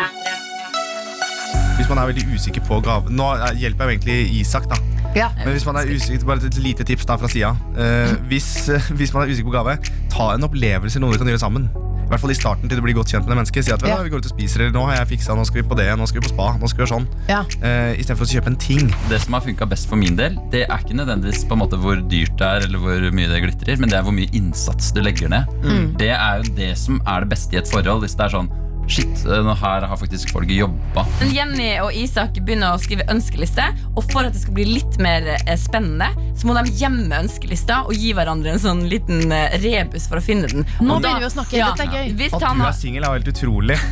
Hvis 1.76 1.88
man 1.90 1.98
er 1.98 2.06
veldig 2.12 2.24
usikker 2.36 2.62
på 2.68 2.76
gave 2.86 3.10
Nå 3.10 3.26
eh, 3.34 3.56
hjelper 3.58 3.90
jeg 3.90 3.98
egentlig 3.98 4.40
Isak, 4.40 4.68
da. 4.70 4.78
Ja. 5.14 5.28
Men 5.40 5.52
hvis 5.54 5.66
man 5.66 5.76
er 5.78 5.90
usikker, 5.90 6.24
bare 6.26 6.46
et 6.46 6.58
lite 6.62 6.86
tips 6.86 7.06
da 7.06 7.16
fra 7.18 7.28
sida. 7.30 7.52
Uh, 7.78 8.14
hvis, 8.30 8.48
uh, 8.70 8.88
hvis 8.98 9.12
man 9.14 9.24
er 9.26 9.30
usikker 9.34 9.50
på 9.50 9.54
gave, 9.54 9.76
ta 10.10 10.32
en 10.34 10.46
opplevelse 10.46 11.02
noen 11.02 11.18
kan 11.20 11.30
gjøre 11.30 11.42
sammen. 11.42 11.68
I 12.14 12.16
hvert 12.16 12.28
fall 12.28 12.34
i 12.34 12.38
starten 12.38 12.70
til 12.70 12.78
du 12.78 12.82
blir 12.84 12.94
godt 12.94 13.10
kjent 13.10 13.24
med 13.26 13.34
det 13.34 13.38
mennesket. 13.40 13.66
Si 13.66 13.72
at 13.74 13.82
Ja. 13.82 13.96
«Vet 13.98 14.06
vi 14.06 14.12
går 14.12 14.22
ut 14.22 14.28
og 14.30 14.34
spiser, 14.36 14.60
eller 14.62 14.74
nå 14.76 14.84
har 14.86 15.00
jeg 15.00 15.08
fiksa, 15.18 15.34
nå 15.34 15.42
skal 15.48 15.62
vi 15.62 15.68
på 15.68 15.74
det, 15.74 15.88
nå 15.98 16.06
skal 16.06 16.20
vi 16.22 16.28
på 16.28 16.32
spa. 16.34 16.46
Nå 16.60 16.70
skal 16.70 16.78
vi 16.78 16.84
gjøre 16.84 16.92
sånn. 16.94 17.08
Ja. 17.26 17.40
Uh, 17.58 17.98
Istedenfor 17.98 18.28
å 18.28 18.30
kjøpe 18.30 18.52
en 18.52 18.58
ting. 18.62 18.94
Det 19.10 19.18
som 19.24 19.34
har 19.34 19.42
funka 19.42 19.66
best 19.66 19.90
for 19.90 19.98
min 19.98 20.14
del, 20.14 20.38
det 20.54 20.62
er 20.68 20.78
ikke 20.78 20.94
nødvendigvis 20.94 21.42
på 21.50 21.58
en 21.58 21.62
måte 21.64 21.80
hvor 21.82 21.98
dyrt 21.98 22.38
det 22.38 22.46
er, 22.46 22.68
eller 22.68 22.78
hvor 22.78 23.10
mye 23.18 23.32
det 23.32 23.42
glitrer, 23.42 23.82
men 23.82 23.90
det 23.90 23.98
er 23.98 24.06
hvor 24.06 24.14
mye 24.14 24.30
innsats 24.30 24.92
du 24.94 25.02
legger 25.02 25.32
ned. 25.34 25.50
Mm. 25.66 25.88
Det 25.98 26.12
er 26.14 26.38
jo 26.38 26.54
det 26.54 26.70
som 26.78 27.02
er 27.02 27.26
det 27.26 27.34
beste 27.34 27.58
i 27.58 27.58
et 27.58 27.74
forhold. 27.74 28.06
Hvis 28.06 28.14
det 28.14 28.28
er 28.28 28.36
sånn 28.38 28.52
Shit, 28.86 29.24
eh, 29.24 29.40
nå 29.44 29.54
her 29.56 29.86
har 29.88 29.96
faktisk 29.96 30.30
folk 30.34 30.50
jobba. 30.52 31.06
Jenny 31.32 31.70
og 31.80 31.94
Isak 31.96 32.36
begynner 32.44 32.74
å 32.74 32.80
skrive 32.82 33.06
ønskeliste, 33.10 33.64
og 33.96 34.04
for 34.12 34.26
at 34.28 34.34
det 34.36 34.42
skal 34.42 34.54
bli 34.58 34.66
litt 34.74 34.98
mer 35.02 35.24
eh, 35.38 35.54
spennende, 35.58 36.10
så 36.36 36.48
må 36.50 36.56
de 36.58 36.72
gjemme 36.76 37.16
ønskelista 37.24 37.78
og 37.88 37.94
gi 37.96 38.12
hverandre 38.16 38.52
en 38.52 38.60
sånn 38.60 38.82
liten 38.90 39.32
eh, 39.32 39.56
rebus 39.62 40.04
for 40.10 40.20
å 40.20 40.24
finne 40.24 40.50
den. 40.52 40.66
Nå 40.84 40.98
da- 40.98 41.14
begynner 41.14 41.24
vi 41.24 41.28
å 41.30 41.32
snakke. 41.32 41.56
Ja. 41.58 41.70
Dette 41.72 41.86
er 41.88 41.96
gøy. 41.96 42.12
Hvis 42.20 42.34
At 42.36 42.44
du 42.44 42.46
er 42.50 42.60
har 42.64 42.76
singel, 42.76 43.06
er 43.08 43.16
helt 43.16 43.30
utrolig. 43.32 43.78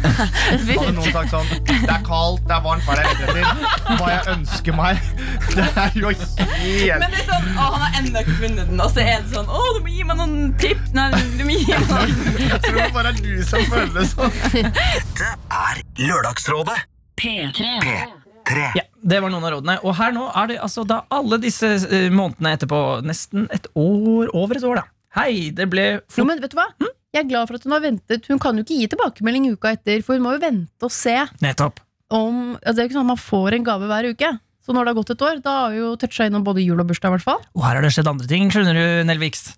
Hadde 0.52 0.92
noen 0.96 1.12
sagt 1.14 1.32
sånn 1.32 1.48
Det 1.66 1.78
er 1.88 2.04
kaldt, 2.06 2.44
det 2.48 2.56
er 2.58 2.62
varmt, 2.64 2.84
hva 2.86 2.96
er 2.96 3.00
det 3.00 3.06
jeg 3.08 3.18
leter 3.22 3.40
etter? 3.42 3.96
Hva 4.02 4.10
jeg 4.12 4.22
ønsker 4.36 4.76
meg. 4.76 5.02
Det 5.52 5.64
er 5.76 5.96
jo 5.98 6.08
helt 6.08 6.38
Men 7.02 7.10
det 7.12 7.18
er 7.20 7.26
sånn, 7.26 7.48
å, 7.60 7.64
han 7.74 7.82
har 7.82 7.96
ennå 7.98 8.20
ikke 8.22 8.36
funnet 8.38 8.68
den, 8.70 8.80
og 8.80 8.92
så 8.94 9.02
er 9.02 9.18
det 9.20 9.32
sånn 9.34 9.48
Å, 9.52 9.58
du 9.76 9.80
må 9.84 9.90
gi 9.92 10.04
meg 10.08 10.16
noen 10.20 10.52
tips. 10.62 10.92
Nei, 10.96 11.08
du 11.36 11.42
må 11.44 11.56
gi 11.58 11.66
meg 11.68 11.90
noen 11.90 12.38
Jeg 12.52 12.60
tror 12.64 12.78
det 12.78 12.86
bare 12.94 13.12
er 13.12 13.18
du 13.20 13.42
som 13.48 13.66
føler 13.68 13.92
det 13.98 14.06
sånn. 14.12 14.70
Dette 14.82 15.28
er 15.54 15.78
Lørdagsrådet. 16.02 16.74
P3. 17.20 17.68
Tre. 18.42 18.64
Ja, 18.74 18.82
Det 18.98 19.20
var 19.22 19.30
noen 19.30 19.44
av 19.46 19.54
rådene. 19.54 19.76
Og 19.86 19.94
her 19.98 20.14
nå 20.14 20.24
er 20.34 20.50
det 20.50 20.56
altså 20.64 20.82
da 20.88 21.02
alle 21.14 21.38
disse 21.42 21.68
eh, 21.86 22.08
månedene 22.12 22.56
etterpå, 22.56 22.80
nesten 23.06 23.46
et 23.54 23.68
år, 23.78 24.32
over 24.34 24.58
et 24.58 24.66
år, 24.66 24.80
da. 24.82 24.84
Hei, 25.16 25.52
det 25.54 25.68
ble 25.70 25.84
Jo, 26.16 26.24
men 26.26 26.40
vet 26.42 26.54
du 26.54 26.58
hva? 26.58 26.66
Jeg 27.12 27.22
er 27.22 27.28
glad 27.28 27.48
for 27.48 27.60
at 27.60 27.66
hun 27.68 27.74
har 27.76 27.84
ventet. 27.84 28.26
Hun 28.32 28.40
kan 28.42 28.58
jo 28.58 28.64
ikke 28.64 28.78
gi 28.80 28.88
tilbakemelding 28.94 29.50
uka 29.54 29.74
etter, 29.76 30.02
for 30.04 30.16
hun 30.18 30.24
må 30.26 30.34
jo 30.34 30.42
vente 30.42 30.88
og 30.88 30.92
se 30.94 31.14
Nettopp. 31.44 31.82
om 32.10 32.56
altså, 32.56 32.74
Det 32.74 32.78
er 32.80 32.82
jo 32.82 32.90
ikke 32.90 32.98
sånn 32.98 33.06
at 33.06 33.12
man 33.12 33.22
får 33.28 33.58
en 33.58 33.68
gave 33.68 33.90
hver 33.92 34.10
uke. 34.10 34.32
Så 34.62 34.74
når 34.74 34.84
det 34.86 34.92
har 34.92 34.98
gått 35.00 35.14
et 35.14 35.24
år, 35.28 35.40
da 35.44 35.54
har 35.60 35.72
vi 35.74 35.80
jo 35.82 35.94
toucha 36.00 36.26
innom 36.30 36.44
både 36.46 36.62
jul 36.64 36.80
og 36.80 36.88
bursdag, 36.90 37.10
i 37.12 37.16
hvert 37.18 37.28
fall. 37.28 37.40
Og 37.58 37.64
her 37.66 37.78
har 37.78 37.84
det 37.84 37.92
skjedd 37.94 38.10
andre 38.10 38.28
ting, 38.30 38.50
skjønner 38.54 38.78
du, 38.78 38.84
Nelviks. 39.10 39.52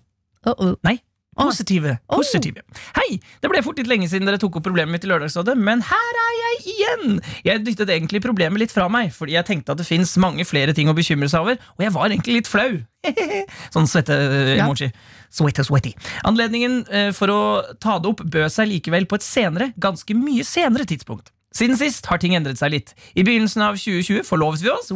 Uh 0.45 0.53
-oh. 0.53 0.75
Nei. 0.83 0.99
Positive. 1.35 1.97
Oh. 2.07 2.17
positive. 2.17 2.63
Hei, 2.95 3.19
det 3.41 3.51
ble 3.51 3.61
fort 3.65 3.79
litt 3.79 3.89
lenge 3.91 4.07
siden 4.11 4.27
dere 4.27 4.39
tok 4.41 4.59
opp 4.59 4.65
problemet 4.67 4.95
mitt 4.95 5.05
i 5.07 5.11
Lørdagsrådet, 5.11 5.57
men 5.59 5.83
her 5.85 6.19
er 6.23 6.33
jeg 6.39 6.75
igjen! 6.75 7.19
Jeg 7.45 7.63
dyttet 7.67 7.91
egentlig 7.93 8.23
problemet 8.23 8.61
litt 8.61 8.73
fra 8.75 8.87
meg, 8.91 9.11
fordi 9.15 9.35
jeg 9.37 9.47
tenkte 9.47 9.75
at 9.75 9.81
det 9.81 9.87
fins 9.87 10.15
mange 10.21 10.47
flere 10.47 10.75
ting 10.75 10.91
å 10.91 10.97
bekymre 10.97 11.29
seg 11.31 11.45
over, 11.45 11.61
og 11.75 11.85
jeg 11.85 11.95
var 11.95 12.09
egentlig 12.09 12.39
litt 12.39 12.51
flau. 12.51 12.71
sånn 13.75 13.89
svette-emoji. 13.89 14.89
Sweaty, 15.35 15.65
sweaty. 15.67 15.93
Anledningen 16.25 16.83
eh, 16.89 17.11
for 17.15 17.31
å 17.33 17.39
ta 17.81 17.99
det 17.99 18.11
opp 18.13 18.23
bød 18.23 18.51
seg 18.53 18.71
likevel 18.71 19.07
på 19.09 19.19
et 19.19 19.25
senere, 19.27 19.71
ganske 19.81 20.17
mye 20.17 20.45
senere 20.47 20.87
tidspunkt. 20.89 21.33
Siden 21.55 21.77
sist 21.79 22.07
har 22.09 22.19
ting 22.19 22.33
endret 22.35 22.59
seg 22.59 22.73
litt. 22.73 22.91
I 23.15 23.23
begynnelsen 23.23 23.63
av 23.63 23.77
2020 23.79 24.25
forlovet 24.27 24.63
vi 24.63 24.71
oss. 24.73 24.89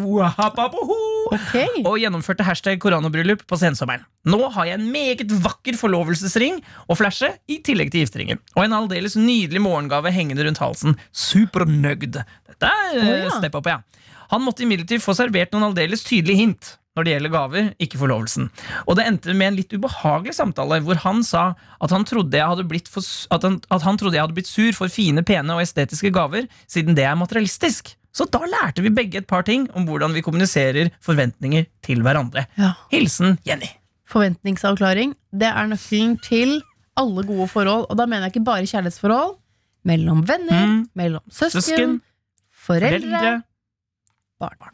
okay. 1.32 1.84
Og 1.86 2.00
gjennomførte 2.02 2.44
hashtag 2.48 2.82
koronabryllup 2.84 3.46
på 3.48 3.60
sensommeren. 3.62 4.04
Nå 4.28 4.42
har 4.56 4.68
jeg 4.68 4.80
en 4.80 4.90
meget 4.92 5.32
vakker 5.46 5.80
forlovelsesring 5.80 6.60
og 6.88 7.00
flashe 7.00 7.32
i 7.48 7.62
tillegg 7.64 7.94
til 7.94 8.04
gifteringen. 8.04 8.44
Og 8.58 8.66
en 8.66 8.76
aldeles 8.82 9.16
nydelig 9.20 9.64
morgengave 9.64 10.12
hengende 10.16 10.44
rundt 10.48 10.60
halsen. 10.60 11.00
Supernøgd. 11.16 12.20
Dette 12.50 12.74
er 12.74 13.00
eh, 13.00 13.16
ja. 13.24 13.32
step 13.38 13.56
up, 13.56 13.70
ja. 13.70 13.80
Han 14.34 14.44
måtte 14.44 14.66
imidlertid 14.66 15.02
få 15.02 15.16
servert 15.18 15.56
noen 15.56 15.72
aldeles 15.72 16.04
tydelige 16.06 16.44
hint 16.44 16.76
når 17.00 17.08
det 17.08 17.14
gjelder 17.16 17.34
gaver, 17.34 17.70
ikke 17.82 18.00
forlovelsen. 18.02 18.50
Og 18.86 18.98
det 19.00 19.06
endte 19.10 19.34
med 19.34 19.48
en 19.54 19.60
litt 19.62 19.74
ubehagelig 19.74 20.36
samtale, 20.38 20.82
hvor 20.86 21.00
han 21.06 21.24
sa 21.26 21.48
at 21.80 21.96
han 21.96 22.06
trodde 22.08 22.38
jeg 22.38 22.52
hadde 22.52 22.68
blitt, 22.70 22.92
for, 22.92 23.02
at 23.34 23.48
han, 23.48 23.58
at 23.72 23.88
han 23.88 23.98
trodde 23.98 24.20
jeg 24.20 24.26
hadde 24.28 24.36
blitt 24.38 24.52
sur 24.52 24.76
for 24.78 24.92
fine, 24.92 25.24
pene 25.26 25.56
og 25.56 25.64
estetiske 25.64 26.12
gaver, 26.16 26.46
siden 26.70 26.98
det 27.00 27.08
er 27.08 27.16
materialistisk. 27.20 27.96
Så 28.12 28.26
da 28.34 28.40
lærte 28.50 28.82
vi 28.84 28.90
begge 28.92 29.22
et 29.22 29.28
par 29.30 29.44
ting 29.48 29.68
om 29.78 29.86
hvordan 29.88 30.16
vi 30.18 30.24
kommuniserer 30.26 30.90
forventninger 31.06 31.68
til 31.86 32.02
hverandre. 32.04 32.48
Ja. 32.58 32.74
Hilsen 32.92 33.38
Jenny. 33.48 33.70
Forventningsavklaring. 34.10 35.14
Det 35.32 35.48
er 35.48 35.70
nøkkelen 35.70 36.16
til 36.26 36.56
alle 36.98 37.24
gode 37.28 37.46
forhold. 37.52 37.86
Og 37.90 37.98
da 38.00 38.08
mener 38.10 38.26
jeg 38.28 38.34
ikke 38.36 38.48
bare 38.50 38.66
kjærlighetsforhold. 38.68 39.36
Mellom 39.86 40.26
venner, 40.28 40.66
Mm. 40.66 40.90
mellom 40.96 41.22
søsken, 41.32 41.62
Søsken, 41.62 42.02
foreldre 42.52 43.00
foreldre 43.00 43.42
barn. 44.42 44.74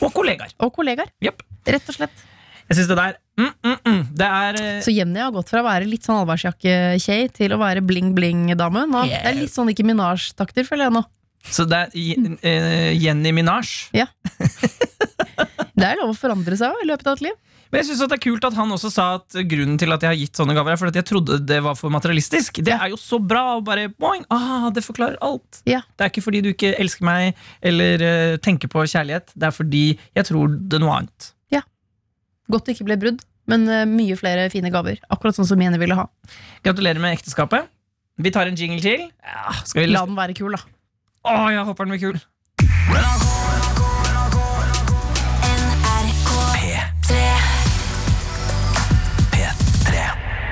Og 0.00 0.10
kollegaer. 0.14 0.54
og 0.62 0.72
kollegaer. 0.74 1.12
Yep. 1.24 1.44
Rett 1.76 1.92
og 1.92 1.98
slett. 1.98 2.24
Jeg 2.66 2.78
syns 2.80 2.88
det 2.90 2.96
der 2.98 3.12
mm, 3.38 3.50
mm, 3.62 3.74
mm, 3.86 3.98
Det 4.18 4.26
er 4.26 4.56
eh, 4.58 4.78
Så 4.82 4.90
Jenny 4.90 5.20
har 5.22 5.30
gått 5.34 5.52
fra 5.52 5.60
å 5.62 5.66
være 5.68 5.86
litt 5.86 6.02
sånn 6.06 6.18
allværsjakke-kjei 6.24 7.28
til 7.36 7.54
å 7.54 7.60
være 7.60 7.84
bling-bling-dame. 7.86 8.86
Yeah. 9.06 9.22
Det 9.22 9.30
er 9.30 9.38
litt 9.38 9.54
sånn 9.54 9.70
ikke 9.70 9.86
Minaj-takter, 9.86 10.66
føler 10.66 10.88
jeg 10.88 10.96
nå. 10.96 11.04
Så 11.46 11.66
det 11.70 11.78
er 11.78 12.38
eh, 12.42 12.90
Jenny 12.98 13.30
Minaj. 13.36 13.68
Det 15.76 15.84
er 15.84 15.98
lov 16.00 16.14
å 16.14 16.16
forandre 16.16 16.56
seg 16.56 16.72
i 16.82 16.86
løpet 16.88 17.10
av 17.10 17.18
et 17.18 17.26
liv. 17.28 17.34
Men 17.72 17.80
jeg 17.80 17.86
synes 17.88 18.02
at 18.06 18.10
det 18.12 18.16
er 18.20 18.22
kult 18.30 18.44
at 18.46 18.54
han 18.54 18.70
også 18.74 18.90
sa 18.94 19.04
at 19.18 19.36
grunnen 19.50 19.78
til 19.80 19.90
at 19.92 20.04
jeg 20.06 20.10
har 20.12 20.18
gitt 20.20 20.38
sånne 20.38 20.54
gaver, 20.54 20.72
er 20.72 20.80
fordi 20.80 20.92
at 20.94 21.00
jeg 21.02 21.08
trodde 21.10 21.38
det 21.48 21.58
var 21.64 21.74
for 21.78 21.90
materialistisk. 21.90 22.60
Det 22.62 22.72
Ja. 22.72 22.78
er 22.84 22.92
jo 22.94 22.96
så 23.00 23.18
bra! 23.18 23.56
Og 23.56 23.64
bare 23.66 23.88
boing, 23.88 24.24
ah, 24.30 24.70
Det 24.70 24.84
forklarer 24.86 25.16
alt. 25.20 25.62
Ja. 25.66 25.80
Det 25.96 26.04
er 26.06 26.10
ikke 26.12 26.22
fordi 26.22 26.42
du 26.42 26.50
ikke 26.52 26.74
elsker 26.78 27.04
meg 27.04 27.34
eller 27.62 28.04
uh, 28.06 28.36
tenker 28.38 28.68
på 28.70 28.84
kjærlighet. 28.86 29.32
Det 29.34 29.48
er 29.50 29.54
fordi 29.56 29.84
jeg 30.14 30.24
tror 30.30 30.48
det 30.56 30.78
er 30.78 30.84
noe 30.84 30.94
annet. 31.00 31.32
Ja. 31.50 31.62
Godt 32.50 32.66
det 32.66 32.76
ikke 32.76 32.86
ble 32.92 32.96
brudd, 33.02 33.24
men 33.50 33.66
uh, 33.68 33.84
mye 33.90 34.14
flere 34.16 34.48
fine 34.50 34.70
gaver. 34.70 35.00
Akkurat 35.10 35.34
sånn 35.34 35.46
som 35.48 35.60
Jenny 35.60 35.78
ville 35.82 35.94
ha. 35.98 36.06
Gratulerer 36.62 37.02
med 37.02 37.18
ekteskapet. 37.18 37.66
Vi 38.18 38.30
tar 38.30 38.46
en 38.48 38.56
jingle 38.56 38.80
til. 38.80 39.10
Ja, 39.26 39.52
skal 39.64 39.82
vi 39.84 39.92
La 39.92 40.06
den 40.06 40.16
være 40.16 40.34
kul, 40.38 40.54
da. 40.54 40.62
Å, 41.26 41.50
jeg 41.50 41.66
håper 41.66 41.84
den 41.90 41.96
blir 41.98 42.04
kul. 42.12 43.25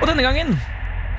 Og 0.05 0.11
denne 0.11 0.21
gangen 0.21 0.51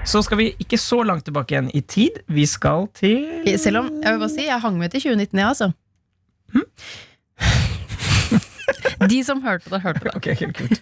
så 0.07 0.21
skal 0.23 0.39
vi 0.39 0.45
ikke 0.63 0.79
så 0.79 1.01
langt 1.03 1.25
tilbake 1.27 1.51
igjen 1.57 1.67
i 1.75 1.81
tid. 1.83 2.21
Vi 2.31 2.45
skal 2.47 2.85
til 2.95 3.43
Selv 3.59 3.81
om 3.81 3.89
jeg 3.99 4.13
vil 4.15 4.21
bare 4.23 4.31
si, 4.31 4.45
jeg 4.47 4.61
hang 4.63 4.77
med 4.79 4.93
til 4.95 5.03
2019, 5.03 5.41
jeg, 5.41 5.49
altså. 5.49 5.73
De 9.11 9.19
som 9.27 9.43
hørte 9.43 9.67
det, 9.73 9.81
hørte 9.83 10.05
det. 10.07 10.13
Okay, 10.15 10.37
ok, 10.39 10.55
kult. 10.61 10.79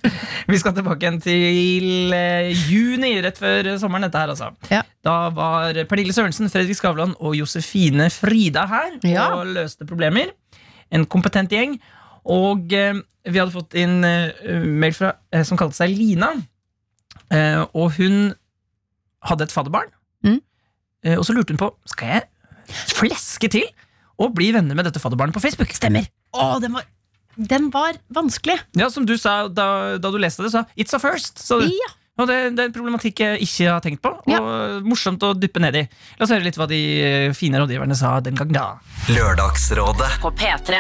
Vi 0.53 0.59
skal 0.61 0.75
tilbake 0.77 1.01
igjen 1.07 1.17
til 1.25 2.13
eh, 2.13 2.53
juni, 2.69 3.15
rett 3.25 3.41
før 3.41 3.73
sommeren. 3.81 4.05
dette 4.07 4.21
her 4.21 4.35
altså. 4.37 4.51
Ja. 4.69 4.83
Da 5.05 5.17
var 5.35 5.73
Pernille 5.89 6.13
Sørensen, 6.13 6.53
Fredrik 6.53 6.77
Skavlan 6.77 7.17
og 7.19 7.33
Josefine 7.41 8.11
Frida 8.13 8.67
her 8.71 8.99
Ja. 9.09 9.31
og 9.39 9.47
løste 9.57 9.89
problemer. 9.89 10.27
En 10.93 11.07
kompetent 11.09 11.49
gjeng. 11.57 11.79
Og 12.29 12.69
eh, 12.77 13.01
vi 13.25 13.41
hadde 13.41 13.57
fått 13.57 13.73
inn 13.81 14.05
eh, 14.05 14.37
mail 14.69 14.93
fra, 14.97 15.15
eh, 15.33 15.45
som 15.49 15.57
kalte 15.61 15.81
seg 15.81 15.89
Lina. 15.97 16.35
Eh, 17.33 17.63
og 17.73 17.95
hun 17.99 18.35
hadde 19.25 19.47
et 19.47 19.55
fadderbarn. 19.55 19.93
Mm. 20.27 20.41
Eh, 21.05 21.17
og 21.19 21.25
så 21.27 21.37
lurte 21.37 21.55
hun 21.55 21.61
på 21.61 21.71
Skal 21.89 22.17
jeg 22.17 22.29
fleske 22.95 23.51
til 23.53 23.67
og 24.23 24.35
bli 24.37 24.53
venner 24.55 24.77
med 24.79 24.87
dette 24.87 25.03
fadderbarnet 25.03 25.35
på 25.37 25.43
Facebook. 25.43 25.73
Stemmer. 25.75 26.07
Å, 26.35 26.55
den 26.63 26.77
var, 26.77 26.87
den 27.37 27.69
var 27.75 27.99
vanskelig. 28.15 28.61
Ja, 28.79 28.89
Som 28.95 29.09
du 29.09 29.17
sa 29.19 29.49
da, 29.49 29.99
da 29.99 30.13
du 30.15 30.21
leste 30.23 30.47
det, 30.47 30.53
sa 30.55 30.65
It's 30.79 30.95
a 30.95 31.03
first. 31.03 31.43
Sa 31.43 31.59
du. 31.61 31.67
Ja. 31.69 31.91
Og 32.15 32.29
det, 32.31 32.37
det 32.55 32.63
er 32.63 32.69
en 32.71 32.77
problematikk 32.77 33.25
jeg 33.25 33.43
ikke 33.43 33.73
har 33.73 33.83
tenkt 33.83 33.99
på, 34.05 34.13
og 34.15 34.85
morsomt 34.87 35.25
å 35.27 35.33
dyppe 35.35 35.59
ned 35.59 35.81
i. 35.81 35.83
La 36.15 36.29
oss 36.29 36.31
høre 36.31 36.47
litt 36.47 36.55
hva 36.61 36.69
de 36.71 36.79
fine 37.35 37.59
rådgiverne 37.59 37.99
sa 37.99 38.21
den 38.23 38.39
gang 38.39 38.55
da. 38.55 38.69
Lørdagsrådet. 39.11 40.13
På 40.23 40.31
P3. 40.31 40.79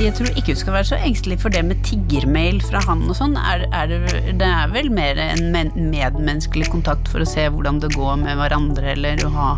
Jeg 0.00 0.14
tror 0.16 0.30
ikke 0.32 0.54
du 0.56 0.60
skal 0.60 0.74
være 0.78 0.88
så 0.88 0.98
engstelig 1.04 1.36
for 1.42 1.52
det 1.52 1.60
med 1.66 1.80
tiggermail 1.84 2.60
fra 2.64 2.80
han 2.86 3.02
og 3.04 3.16
sånn. 3.18 3.36
Det, 3.36 3.98
det 4.40 4.48
er 4.48 4.72
vel 4.72 4.88
mer 4.96 5.20
en 5.20 5.50
medmenneskelig 5.52 6.70
kontakt 6.72 7.10
for 7.12 7.20
å 7.20 7.28
se 7.28 7.44
hvordan 7.52 7.82
det 7.82 7.92
går 7.92 8.16
med 8.22 8.38
hverandre, 8.40 8.94
eller 8.94 9.20
å 9.26 9.32
ha, 9.34 9.50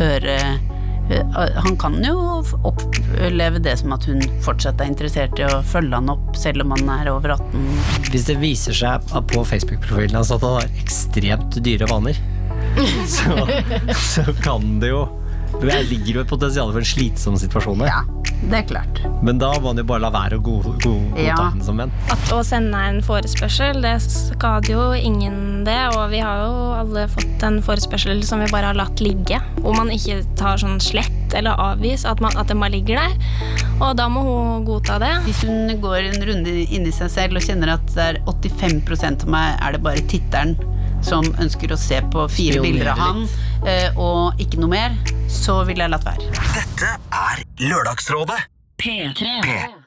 høre 0.00 0.36
eh, 1.12 1.60
Han 1.66 1.76
kan 1.80 1.98
jo 2.00 2.16
oppleve 2.64 3.60
det 3.60 3.76
som 3.82 3.92
at 3.92 4.08
hun 4.08 4.24
fortsatt 4.44 4.80
er 4.80 4.92
interessert 4.94 5.36
i 5.40 5.44
å 5.50 5.60
følge 5.74 6.00
han 6.00 6.12
opp, 6.14 6.32
selv 6.40 6.64
om 6.64 6.72
han 6.78 6.88
er 6.96 7.12
over 7.12 7.36
18. 7.36 7.70
Hvis 8.08 8.28
det 8.30 8.40
viser 8.40 8.76
seg 8.76 9.12
på 9.12 9.44
Facebook-profilen 9.44 10.16
hans 10.16 10.32
at 10.32 10.46
han 10.46 10.62
har 10.62 10.78
ekstremt 10.80 11.60
dyre 11.60 11.90
vaner, 11.92 12.16
så, 13.18 13.42
så 13.92 14.24
kan 14.40 14.78
det 14.80 14.94
jo 14.94 15.04
Det 15.60 15.76
ligger 15.90 16.14
jo 16.14 16.20
et 16.24 16.28
potensial 16.30 16.72
for 16.72 16.78
en 16.82 16.88
slitsom 16.88 17.36
situasjon 17.38 17.82
her. 17.84 17.90
Ja, 17.92 18.02
det 18.50 18.58
er 18.62 18.64
klart. 18.66 19.00
Men 19.22 19.38
da 19.38 19.52
må 19.60 19.68
han 19.70 19.78
jo 19.78 19.84
bare 19.86 20.00
la 20.02 20.10
være 20.10 20.38
å 20.40 20.42
go- 20.42 20.62
god, 20.62 20.82
godta 20.82 21.22
Ja. 21.22 21.36
den 21.52 21.62
som 21.62 21.76
venn. 21.78 21.92
At 22.10 22.18
å 22.34 22.40
sende 22.44 22.74
en 22.88 23.00
forespørsel, 23.02 23.80
det 23.82 24.00
skader 24.02 24.72
jo 24.72 24.86
ingen 24.92 25.62
det. 25.64 25.78
Og 25.96 26.10
vi 26.10 26.18
har 26.24 26.42
jo 26.46 26.72
alle 26.80 27.06
fått 27.08 27.42
en 27.46 27.60
forespørsel 27.62 28.24
som 28.24 28.40
vi 28.40 28.50
bare 28.50 28.72
har 28.72 28.74
latt 28.74 28.98
ligge. 29.04 29.38
Hvor 29.60 29.76
man 29.76 29.88
ikke 29.94 30.24
tar 30.36 30.56
sånn 30.58 30.80
slett 30.82 31.10
eller 31.34 31.56
avvis, 31.56 32.04
at, 32.04 32.20
man, 32.20 32.32
at 32.36 32.48
den 32.48 32.58
bare 32.60 32.70
ligger 32.74 32.96
der. 32.96 33.14
Og 33.80 33.96
da 33.96 34.08
må 34.08 34.20
hun 34.24 34.64
godta 34.66 34.98
det. 34.98 35.12
Hvis 35.24 35.44
hun 35.46 35.70
går 35.80 36.10
en 36.10 36.26
runde 36.28 36.48
inn 36.72 36.86
i 36.86 36.90
seg 36.92 37.08
selv 37.10 37.36
og 37.36 37.42
kjenner 37.46 37.74
at 37.78 37.86
det 37.94 38.02
er 38.10 38.20
85% 38.26 39.22
av 39.24 39.28
meg 39.28 39.58
er 39.62 39.72
det 39.72 39.82
bare 39.82 40.02
titteren 40.10 40.56
som 41.02 41.24
ønsker 41.42 41.72
å 41.74 41.78
se 41.78 41.98
på 42.12 42.26
fire 42.30 42.60
Spionere 42.60 42.62
bilder 42.62 42.90
av 42.92 42.98
han, 42.98 43.22
eh, 43.24 43.28
og 43.96 44.40
ikke 44.42 44.58
noe 44.62 44.72
mer, 44.72 44.96
så 45.30 45.60
ville 45.68 45.84
jeg 45.84 45.92
latt 45.92 46.08
være. 46.08 46.32
Dette 46.56 46.96
er 47.14 47.44
Lørdagsrådet. 47.62 48.40
P3. 48.82 49.38
P3. 49.46 49.82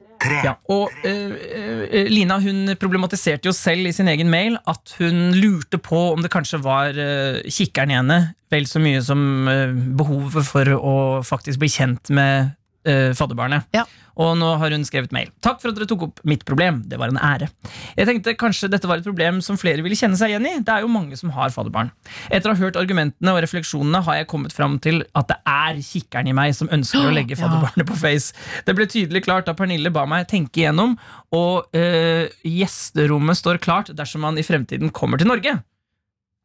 Ja, 0.46 0.56
og 0.72 0.90
uh, 1.06 1.36
eh, 1.36 2.08
Lina 2.10 2.38
hun 2.42 2.72
problematiserte 2.82 3.50
jo 3.50 3.54
selv 3.56 3.90
i 3.90 3.94
sin 3.96 4.10
egen 4.10 4.32
mail 4.32 4.58
at 4.70 4.96
hun 5.00 5.36
lurte 5.36 5.80
på 5.82 6.00
om 6.14 6.24
det 6.24 6.32
kanskje 6.34 6.62
var 6.64 6.98
uh, 6.98 7.42
kikkeren 7.46 7.94
i 7.94 7.98
henne 8.00 8.20
vel 8.54 8.68
så 8.70 8.82
mye 8.82 9.02
som 9.06 9.20
uh, 9.50 9.74
behovet 10.00 10.48
for 10.48 10.72
å 10.78 10.96
faktisk 11.26 11.62
bli 11.62 11.72
kjent 11.76 12.14
med 12.16 12.56
uh, 12.88 13.12
fadderbarnet. 13.18 13.68
Ja. 13.76 13.86
Og 14.16 14.38
nå 14.40 14.48
har 14.62 14.72
hun 14.72 14.86
skrevet 14.88 15.12
mail. 15.16 15.32
Takk 15.44 15.60
for 15.60 15.72
at 15.72 15.78
dere 15.78 15.88
tok 15.90 16.06
opp 16.08 16.22
mitt 16.28 16.46
problem. 16.48 16.80
Det 16.88 17.00
var 17.00 17.12
en 17.12 17.20
ære. 17.20 17.50
Jeg 17.98 18.08
tenkte 18.08 18.36
kanskje 18.40 18.70
dette 18.72 18.88
var 18.88 19.02
et 19.02 19.08
problem 19.08 19.42
som 19.44 19.60
flere 19.60 19.84
ville 19.84 19.98
kjenne 20.00 20.16
seg 20.20 20.32
igjen 20.32 20.48
i. 20.48 20.54
Det 20.64 20.72
er 20.72 20.86
jo 20.86 20.92
mange 20.92 21.20
som 21.20 21.34
har 21.36 21.52
fadderbarn. 21.52 21.92
Etter 22.30 22.52
å 22.52 22.56
ha 22.56 22.62
hørt 22.62 22.80
argumentene 22.80 23.36
og 23.36 23.42
refleksjonene 23.44 24.02
har 24.08 24.22
jeg 24.22 24.30
kommet 24.32 24.56
fram 24.56 24.80
til 24.84 25.04
at 25.20 25.28
det 25.34 25.40
er 25.52 25.84
kikkeren 25.84 26.32
i 26.32 26.38
meg 26.38 26.56
som 26.56 26.72
ønsker 26.72 27.10
å 27.10 27.14
legge 27.16 27.38
fadderbarnet 27.42 27.90
på 27.90 28.00
Face. 28.00 28.32
Det 28.68 28.78
ble 28.78 28.88
tydelig 28.92 29.26
klart 29.28 29.50
da 29.50 29.58
Pernille 29.58 29.92
ba 29.94 30.08
meg 30.08 30.30
tenke 30.32 30.64
igjennom, 30.64 30.96
og 31.36 31.76
øh, 31.76 32.32
gjesterommet 32.48 33.40
står 33.42 33.60
klart 33.64 33.92
dersom 33.96 34.24
man 34.24 34.40
i 34.40 34.48
fremtiden 34.48 34.96
kommer 34.96 35.20
til 35.20 35.28
Norge. 35.32 35.60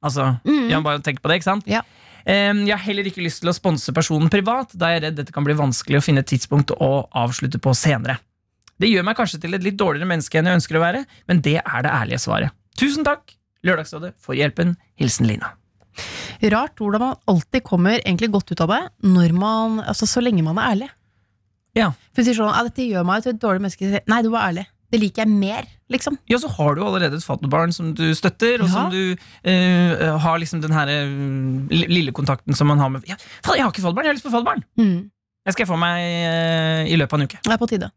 Altså, 0.01 0.33
ja, 0.71 0.81
bare 0.81 1.03
tenk 1.05 1.21
på 1.21 1.29
det, 1.29 1.39
ikke 1.39 1.51
sant? 1.53 1.67
Ja. 1.69 1.85
Jeg 2.27 2.73
har 2.73 2.83
heller 2.85 3.07
ikke 3.09 3.25
lyst 3.25 3.41
til 3.45 3.51
å 3.53 3.57
sponse 3.57 3.95
personen 3.97 4.31
privat, 4.33 4.75
da 4.75 4.91
jeg 4.93 5.01
er 5.01 5.07
redd 5.09 5.21
dette 5.21 5.35
kan 5.35 5.47
bli 5.47 5.57
vanskelig 5.59 6.01
å 6.01 6.05
finne 6.05 6.25
et 6.25 6.31
tidspunkt 6.31 6.75
å 6.77 6.91
avslutte 7.17 7.61
på 7.63 7.73
senere. 7.79 8.19
Det 8.81 8.89
gjør 8.89 9.05
meg 9.05 9.19
kanskje 9.19 9.43
til 9.43 9.57
et 9.57 9.65
litt 9.65 9.77
dårligere 9.81 10.09
menneske 10.09 10.41
enn 10.41 10.49
jeg 10.49 10.61
ønsker 10.61 10.79
å 10.79 10.85
være, 10.85 11.05
men 11.29 11.43
det 11.45 11.59
er 11.61 11.85
det 11.85 11.93
ærlige 11.93 12.23
svaret. 12.23 12.57
Tusen 12.81 13.05
takk, 13.05 13.35
Lørdagsrådet, 13.67 14.15
for 14.21 14.39
hjelpen. 14.39 14.77
Hilsen 15.01 15.29
Lina. 15.29 15.53
Rart 16.53 16.81
hvordan 16.81 17.03
man 17.03 17.19
alltid 17.29 17.65
kommer 17.67 17.99
egentlig 17.99 18.31
godt 18.33 18.53
ut 18.55 18.63
av 18.65 18.73
det 18.73 18.81
når 19.05 19.35
man, 19.37 19.81
altså, 19.85 20.09
så 20.09 20.23
lenge 20.25 20.45
man 20.47 20.61
er 20.61 20.75
ærlig. 20.75 20.89
Ja. 21.77 21.91
For 22.11 22.23
du 22.23 22.31
sier 22.31 22.39
sånn, 22.41 22.55
dette 22.67 22.87
gjør 22.87 23.05
meg 23.07 23.25
til 23.25 23.35
et 23.35 23.43
dårlig 23.43 23.65
menneske. 23.67 24.01
Nei, 24.09 24.21
du 24.25 24.31
var 24.33 24.49
ærlig. 24.49 24.65
Det 24.91 24.99
liker 24.99 25.23
jeg 25.23 25.31
mer, 25.31 25.69
liksom. 25.93 26.17
Ja, 26.31 26.39
så 26.43 26.49
har 26.51 26.75
du 26.75 26.83
allerede 26.83 27.19
et 27.21 27.27
fadderbarn 27.27 27.73
som 27.75 27.93
du 27.95 28.09
støtter, 28.19 28.59
og 28.63 28.67
Ja. 28.69 28.73
som 28.73 28.91
du 28.91 29.17
eh, 29.45 30.19
har 30.19 30.39
liksom 30.43 30.63
den 30.65 30.75
her 30.75 30.91
eh, 30.91 31.07
lille 31.71 32.13
kontakten 32.13 32.57
som 32.59 32.67
man 32.67 32.79
har 32.83 32.91
med 32.91 33.07
ja, 33.07 33.17
Jeg 33.47 33.63
har 33.63 33.71
ikke 33.71 33.85
fadderbarn, 33.85 34.09
jeg 34.09 34.15
har 34.15 34.19
lyst 34.19 34.27
på 34.27 34.35
fadderbarn! 34.35 34.65
Mm. 34.79 35.11
Jeg 35.47 35.57
skal 35.57 35.71
få 35.71 35.79
meg 35.81 36.05
eh, 36.05 36.93
i 36.93 36.97
løpet 37.01 37.15
av 37.15 37.21
en 37.21 37.29
uke. 37.31 37.39
Det 37.47 37.53
er 37.55 37.61
på 37.61 37.69
tide. 37.71 37.91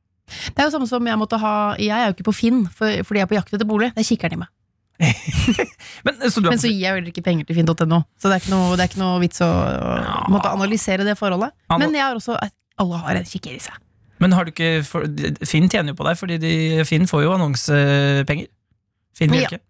Det 0.54 0.62
er 0.62 0.70
jo 0.70 0.74
samme 0.78 0.88
som 0.88 1.08
jeg 1.08 1.20
måtte 1.20 1.36
ha 1.42 1.76
Jeg 1.76 1.92
er 1.92 2.06
jo 2.08 2.14
ikke 2.16 2.30
på 2.30 2.34
Finn 2.38 2.62
for, 2.72 2.88
fordi 3.04 3.20
jeg 3.20 3.28
er 3.28 3.32
på 3.34 3.36
jakt 3.36 3.58
etter 3.58 3.68
bolig. 3.68 3.90
Det 3.98 4.06
er 4.06 4.08
kikkeren 4.08 4.38
i 4.38 4.44
meg. 4.46 4.52
Men, 6.06 6.20
så 6.32 6.40
du 6.40 6.48
Men 6.48 6.62
så 6.62 6.70
gir 6.70 6.86
jeg 6.86 6.96
vel 6.96 7.10
ikke 7.12 7.24
penger 7.26 7.48
til 7.50 7.58
finn.no, 7.58 8.04
så 8.16 8.30
det 8.30 8.38
er 8.38 8.44
ikke 8.44 8.54
noe, 8.54 8.76
det 8.78 8.86
er 8.86 8.92
ikke 8.92 9.02
noe 9.02 9.18
vits 9.24 9.42
å 9.44 9.50
ja. 9.50 10.20
måtte 10.32 10.54
analysere 10.54 11.08
det 11.08 11.18
forholdet. 11.20 11.52
Men 11.74 11.98
jeg 11.98 12.06
har 12.06 12.20
også 12.20 12.38
Alle 12.80 13.00
har 13.04 13.20
en 13.20 13.28
kikker 13.28 13.58
i 13.58 13.62
seg. 13.62 13.76
Men 14.24 14.36
har 14.38 14.48
du 14.48 14.54
ikke 14.54 14.72
for, 14.88 15.06
Finn 15.48 15.70
tjener 15.72 15.94
jo 15.94 16.00
på 16.00 16.08
deg, 16.08 16.18
fordi 16.20 16.40
de, 16.42 16.56
Finn 16.88 17.10
får 17.10 17.28
jo 17.28 17.36
annonsepenger. 17.36 18.50
Finn 19.18 19.36
Ja. 19.36 19.44
Bjelke. 19.44 19.64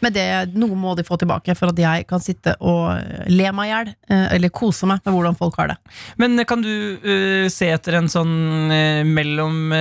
Men 0.00 0.14
det, 0.14 0.26
noe 0.56 0.76
må 0.78 0.94
de 0.96 1.04
få 1.04 1.18
tilbake 1.20 1.54
for 1.58 1.72
at 1.72 1.80
jeg 1.80 2.06
kan 2.08 2.22
sitte 2.24 2.54
og 2.64 3.28
le 3.28 3.50
meg 3.52 3.68
i 3.68 3.72
hjel, 3.72 3.90
eh, 4.08 4.26
eller 4.36 4.52
kose 4.54 4.88
meg 4.88 5.02
med 5.04 5.12
hvordan 5.12 5.36
folk 5.36 5.58
har 5.60 5.74
det. 5.74 5.76
Men 6.20 6.40
kan 6.48 6.64
du 6.64 6.70
uh, 7.04 7.46
se 7.52 7.68
etter 7.68 7.98
en 7.98 8.08
sånn 8.08 8.72
uh, 8.72 9.02
mellom 9.04 9.74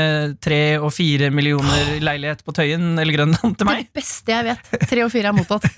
tre 0.43 0.59
uh, 0.75 0.89
og 0.89 0.91
fire 0.95 1.31
millioner 1.31 1.95
leilighet 2.03 2.43
på 2.43 2.55
Tøyen 2.57 2.99
eller 2.99 3.15
Grønland 3.15 3.55
til 3.55 3.69
meg? 3.69 3.87
Det 3.87 4.01
beste 4.01 4.35
jeg 4.35 4.47
vet. 4.49 4.69
Tre 4.91 5.07
og 5.07 5.13
fire 5.13 5.31
er 5.31 5.39
mottatt. 5.39 5.71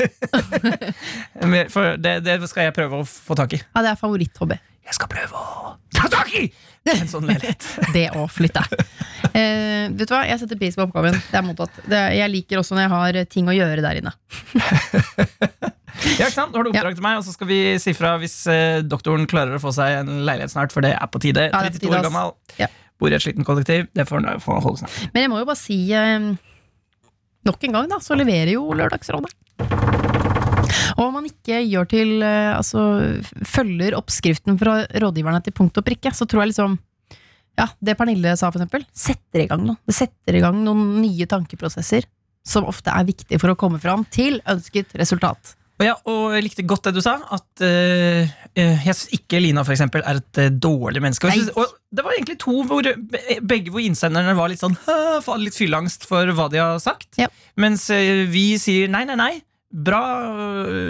For 1.76 2.02
det, 2.02 2.18
det 2.26 2.42
skal 2.50 2.70
jeg 2.70 2.78
prøve 2.82 3.04
å 3.04 3.08
få 3.08 3.38
tak 3.38 3.60
i. 3.60 3.62
Ja, 3.62 3.86
det 3.86 3.94
er 3.94 4.02
favoritthobby. 4.02 4.58
Jeg 4.90 4.98
skal 4.98 5.12
prøve 5.12 5.38
å 5.38 5.76
ta 5.94 6.10
tak 6.12 6.34
i 6.36 6.48
en 6.96 7.10
sånn 7.10 7.28
leilighet. 7.30 7.68
Det 7.96 8.08
å 8.18 8.26
flytte. 8.32 8.64
Eh, 9.32 9.90
vet 9.94 10.08
du 10.08 10.14
hva, 10.16 10.24
Jeg 10.28 10.42
setter 10.42 10.60
pris 10.60 10.78
på 10.78 10.86
oppgaven. 10.88 11.18
Det 11.30 11.38
er 11.38 11.46
mottatt. 11.46 11.78
Det, 11.86 12.02
jeg 12.18 12.34
liker 12.34 12.62
også 12.62 12.78
når 12.78 12.88
jeg 12.88 12.94
har 12.96 13.20
ting 13.32 13.52
å 13.52 13.56
gjøre 13.58 13.86
der 13.86 14.02
inne. 14.02 14.16
Ja, 16.02 16.26
ikke 16.26 16.34
sant? 16.34 16.54
Nå 16.54 16.58
har 16.58 16.66
du 16.66 16.70
oppdrag 16.72 16.96
til 16.98 17.04
meg, 17.06 17.20
og 17.20 17.26
så 17.28 17.34
skal 17.36 17.50
vi 17.50 17.58
si 17.84 17.92
fra 17.94 18.16
hvis 18.18 18.34
eh, 18.50 18.80
doktoren 18.82 19.28
klarer 19.30 19.58
å 19.58 19.62
få 19.62 19.74
seg 19.76 20.00
en 20.00 20.24
leilighet 20.26 20.54
snart, 20.54 20.74
for 20.74 20.82
det 20.82 20.96
er 20.96 21.12
på 21.12 21.22
tide. 21.22 21.50
Ja, 21.52 21.62
det 21.62 21.76
er 21.76 21.76
på 21.76 21.84
32 21.84 21.84
tide, 21.84 22.00
år 22.00 22.08
gammel. 22.08 22.34
Ja. 22.58 22.70
Bor 23.02 23.14
i 23.14 23.18
et 23.20 23.26
sliten 23.26 23.46
kollektiv. 23.46 23.86
Det 23.94 24.08
får 24.10 24.24
han 24.24 24.42
holde 24.42 24.82
snart. 24.82 24.98
Men 25.14 25.28
jeg 25.28 25.34
må 25.34 25.44
jo 25.44 25.50
bare 25.52 25.62
si 25.62 25.84
eh, 25.94 26.32
Nok 27.46 27.64
en 27.66 27.78
gang 27.78 27.90
da, 27.90 28.02
så 28.02 28.18
leverer 28.18 28.56
jo 28.56 28.68
Lørdagsrådet. 28.78 29.91
Og 31.02 31.10
om 31.10 31.18
man 31.18 31.28
ikke 31.28 31.58
gjør 31.66 31.88
til 31.90 32.22
eh, 32.22 32.54
Altså 32.54 32.86
følger 33.48 33.98
oppskriften 33.98 34.60
fra 34.62 34.84
rådgiverne 35.02 35.42
til 35.46 35.56
punkt 35.58 35.80
og 35.82 35.88
prikke, 35.88 36.14
så 36.14 36.28
tror 36.30 36.46
jeg 36.46 36.54
liksom 36.54 36.78
Ja, 37.60 37.68
det 37.84 37.98
Pernille 38.00 38.36
sa, 38.38 38.52
for 38.52 38.62
eksempel, 38.62 38.86
setter 38.96 39.44
i 39.44 39.48
gang 39.50 39.66
noe. 39.66 39.82
Det 39.88 39.98
setter 39.98 40.38
i 40.38 40.44
gang 40.44 40.62
noen 40.64 41.02
nye 41.02 41.28
tankeprosesser 41.30 42.08
som 42.48 42.66
ofte 42.70 42.94
er 42.94 43.06
viktige 43.06 43.42
for 43.42 43.54
å 43.54 43.58
komme 43.60 43.78
fram 43.82 44.06
til 44.10 44.40
ønsket 44.50 44.96
resultat. 44.98 45.58
Og, 45.82 45.86
ja, 45.86 45.94
og 46.10 46.36
jeg 46.36 46.46
likte 46.46 46.66
godt 46.70 46.88
det 46.88 46.94
du 46.96 47.02
sa, 47.04 47.16
at 47.34 47.64
eh, 47.66 48.32
jeg 48.54 48.96
syns 48.96 49.08
ikke 49.18 49.40
Lina 49.42 49.64
for 49.66 49.74
eksempel, 49.74 50.04
er 50.06 50.20
et 50.22 50.40
uh, 50.42 50.50
dårlig 50.54 51.02
menneske. 51.02 51.26
Og, 51.26 51.34
synes, 51.34 51.52
og 51.58 51.74
det 51.90 52.06
var 52.06 52.16
egentlig 52.16 52.38
to 52.42 52.62
hvor 52.70 52.86
begge 53.50 53.74
hvor 53.74 53.82
innsenderne 53.82 54.36
var 54.38 54.52
litt 54.54 54.62
sånn 54.62 54.78
litt 55.42 55.58
fylleangst 55.58 56.06
for 56.10 56.30
hva 56.38 56.48
de 56.54 56.62
har 56.62 56.78
sagt. 56.82 57.10
Ja. 57.18 57.32
Mens 57.62 57.88
uh, 57.90 58.26
vi 58.30 58.46
sier 58.62 58.94
nei, 58.94 59.04
nei, 59.10 59.18
nei. 59.18 59.32
Bra. 59.72 60.02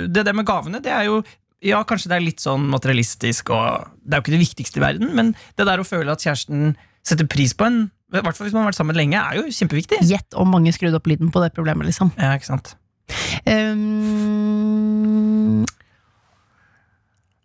Det 0.10 0.24
der 0.26 0.34
med 0.38 0.48
gavene, 0.50 0.82
det 0.84 0.92
er 0.92 1.06
jo 1.10 1.22
ja, 1.62 1.84
kanskje 1.86 2.10
det 2.10 2.16
er 2.18 2.24
litt 2.26 2.42
sånn 2.42 2.64
materialistisk, 2.72 3.52
og 3.54 3.92
det 4.02 4.16
er 4.16 4.18
jo 4.18 4.24
ikke 4.26 4.34
det 4.34 4.42
viktigste 4.42 4.80
i 4.82 4.84
verden, 4.84 5.12
men 5.14 5.28
det 5.60 5.68
der 5.70 5.78
å 5.78 5.86
føle 5.86 6.10
at 6.10 6.24
kjæresten 6.26 6.72
setter 7.06 7.28
pris 7.30 7.54
på 7.54 7.68
en, 7.68 7.84
i 8.12 8.18
hvert 8.18 8.34
fall 8.38 8.48
hvis 8.48 8.56
man 8.56 8.64
har 8.66 8.72
vært 8.72 8.80
sammen 8.80 8.98
lenge, 8.98 9.20
er 9.22 9.38
jo 9.38 9.44
kjempeviktig. 9.54 10.00
Gjett 10.10 10.34
om 10.42 10.50
mange 10.50 10.74
skrudde 10.74 10.98
opp 10.98 11.06
lyden 11.12 11.30
på 11.34 11.44
det 11.44 11.52
problemet, 11.54 11.86
liksom. 11.92 12.10
Ja, 12.18 12.34
ikke 12.34 12.50
sant? 12.50 12.74
Um, 13.46 15.62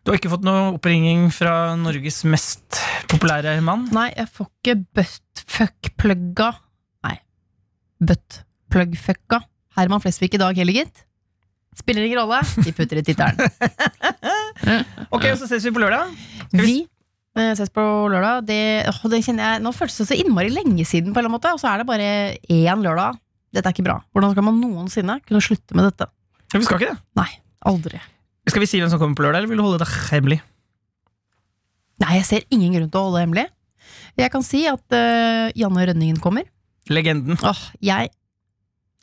Du 0.07 0.12
har 0.12 0.21
ikke 0.21 0.31
fått 0.31 0.45
noe 0.47 0.76
oppringning 0.76 1.26
fra 1.35 1.75
Norges 1.81 2.21
mest 2.31 2.78
populære 3.11 3.57
mann? 3.66 3.88
nei, 3.95 4.07
jeg 4.14 4.31
får 4.37 4.47
ikke 4.52 4.76
buttfuck-plugga 4.97 6.52
Nei. 7.07 7.16
Buttplug-fucka 8.07 9.40
Herman 9.76 10.00
Flesvig 10.05 10.37
i 10.38 10.40
dag 10.40 10.57
heller, 10.57 10.78
gitt. 10.85 11.02
Spiller 11.76 12.06
ingen 12.06 12.18
rolle, 12.23 12.38
vi 12.64 12.73
putter 12.73 13.00
i 13.02 13.04
tittelen. 13.04 13.37
Ok, 15.12 15.26
og 15.30 15.37
så 15.38 15.47
ses 15.50 15.64
vi 15.68 15.73
på 15.76 15.83
lørdag. 15.83 16.12
Skal 16.49 16.62
vi- 16.64 16.87
Vi 17.37 17.42
eh, 17.45 17.52
ses 17.59 17.68
på 17.71 17.83
lørdag. 18.09 18.47
Det, 18.49 18.56
åh, 18.88 19.00
det 19.12 19.21
kjenner 19.26 19.45
jeg, 19.52 19.62
nå 19.62 19.73
føles 19.76 19.97
det 20.00 20.06
så 20.09 20.16
innmari 20.16 20.49
lenge 20.50 20.87
siden, 20.88 21.12
på 21.14 21.21
en 21.21 21.28
måte, 21.30 21.50
og 21.52 21.61
så 21.61 21.68
er 21.75 21.83
det 21.83 21.87
bare 21.87 22.06
én 22.49 22.80
lørdag. 22.83 23.18
Dette 23.52 23.68
er 23.68 23.75
ikke 23.76 23.85
bra. 23.85 23.99
Hvordan 24.16 24.33
skal 24.33 24.47
man 24.49 24.56
noensinne 24.61 25.18
kunne 25.28 25.42
slutte 25.45 25.76
med 25.76 25.85
dette? 25.90 26.09
Ja, 26.54 26.59
vi 26.59 26.64
skal 26.64 26.80
ikke 26.80 26.95
det. 26.95 26.99
Nei, 27.21 27.28
aldri. 27.68 28.00
Skal 28.49 28.62
vi 28.64 28.68
si 28.71 28.80
hvem 28.80 28.88
som 28.90 28.99
kommer 29.02 29.18
på 29.18 29.26
lørdag, 29.26 29.42
eller 29.45 29.52
vil 29.52 29.61
du 29.61 29.66
holde 29.68 29.83
det 29.85 29.90
hemmelig? 30.11 30.40
Nei, 32.02 32.16
jeg 32.18 32.26
ser 32.28 32.49
ingen 32.52 32.73
grunn 32.76 32.90
til 32.92 33.00
å 33.00 33.04
holde 33.06 33.21
det 33.21 33.25
hemmelig. 33.26 33.47
Jeg 34.21 34.33
kan 34.33 34.45
si 34.45 34.64
at 34.68 34.97
uh, 34.97 35.52
Janne 35.56 35.87
Rønningen 35.92 36.18
kommer. 36.25 36.49
Legenden. 36.88 37.37
Åh, 37.45 37.62
jeg 37.85 38.11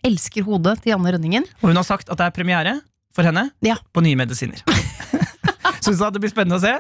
elsker 0.04 0.46
hodet 0.48 0.78
til 0.84 0.94
Janne 0.94 1.14
Rønningen. 1.16 1.46
Og 1.62 1.70
hun 1.72 1.80
har 1.80 1.88
sagt 1.88 2.10
at 2.12 2.20
det 2.20 2.28
er 2.30 2.36
premiere 2.36 2.78
for 3.14 3.24
henne 3.28 3.50
Ja. 3.66 3.76
på 3.94 4.02
Nye 4.04 4.18
medisiner. 4.20 4.62
Så 5.84 5.92
hun 5.92 5.98
sa 6.00 6.08
at 6.08 6.16
det 6.16 6.22
blir 6.24 6.32
spennende 6.32 6.58
å 6.60 6.64
se. 6.64 6.74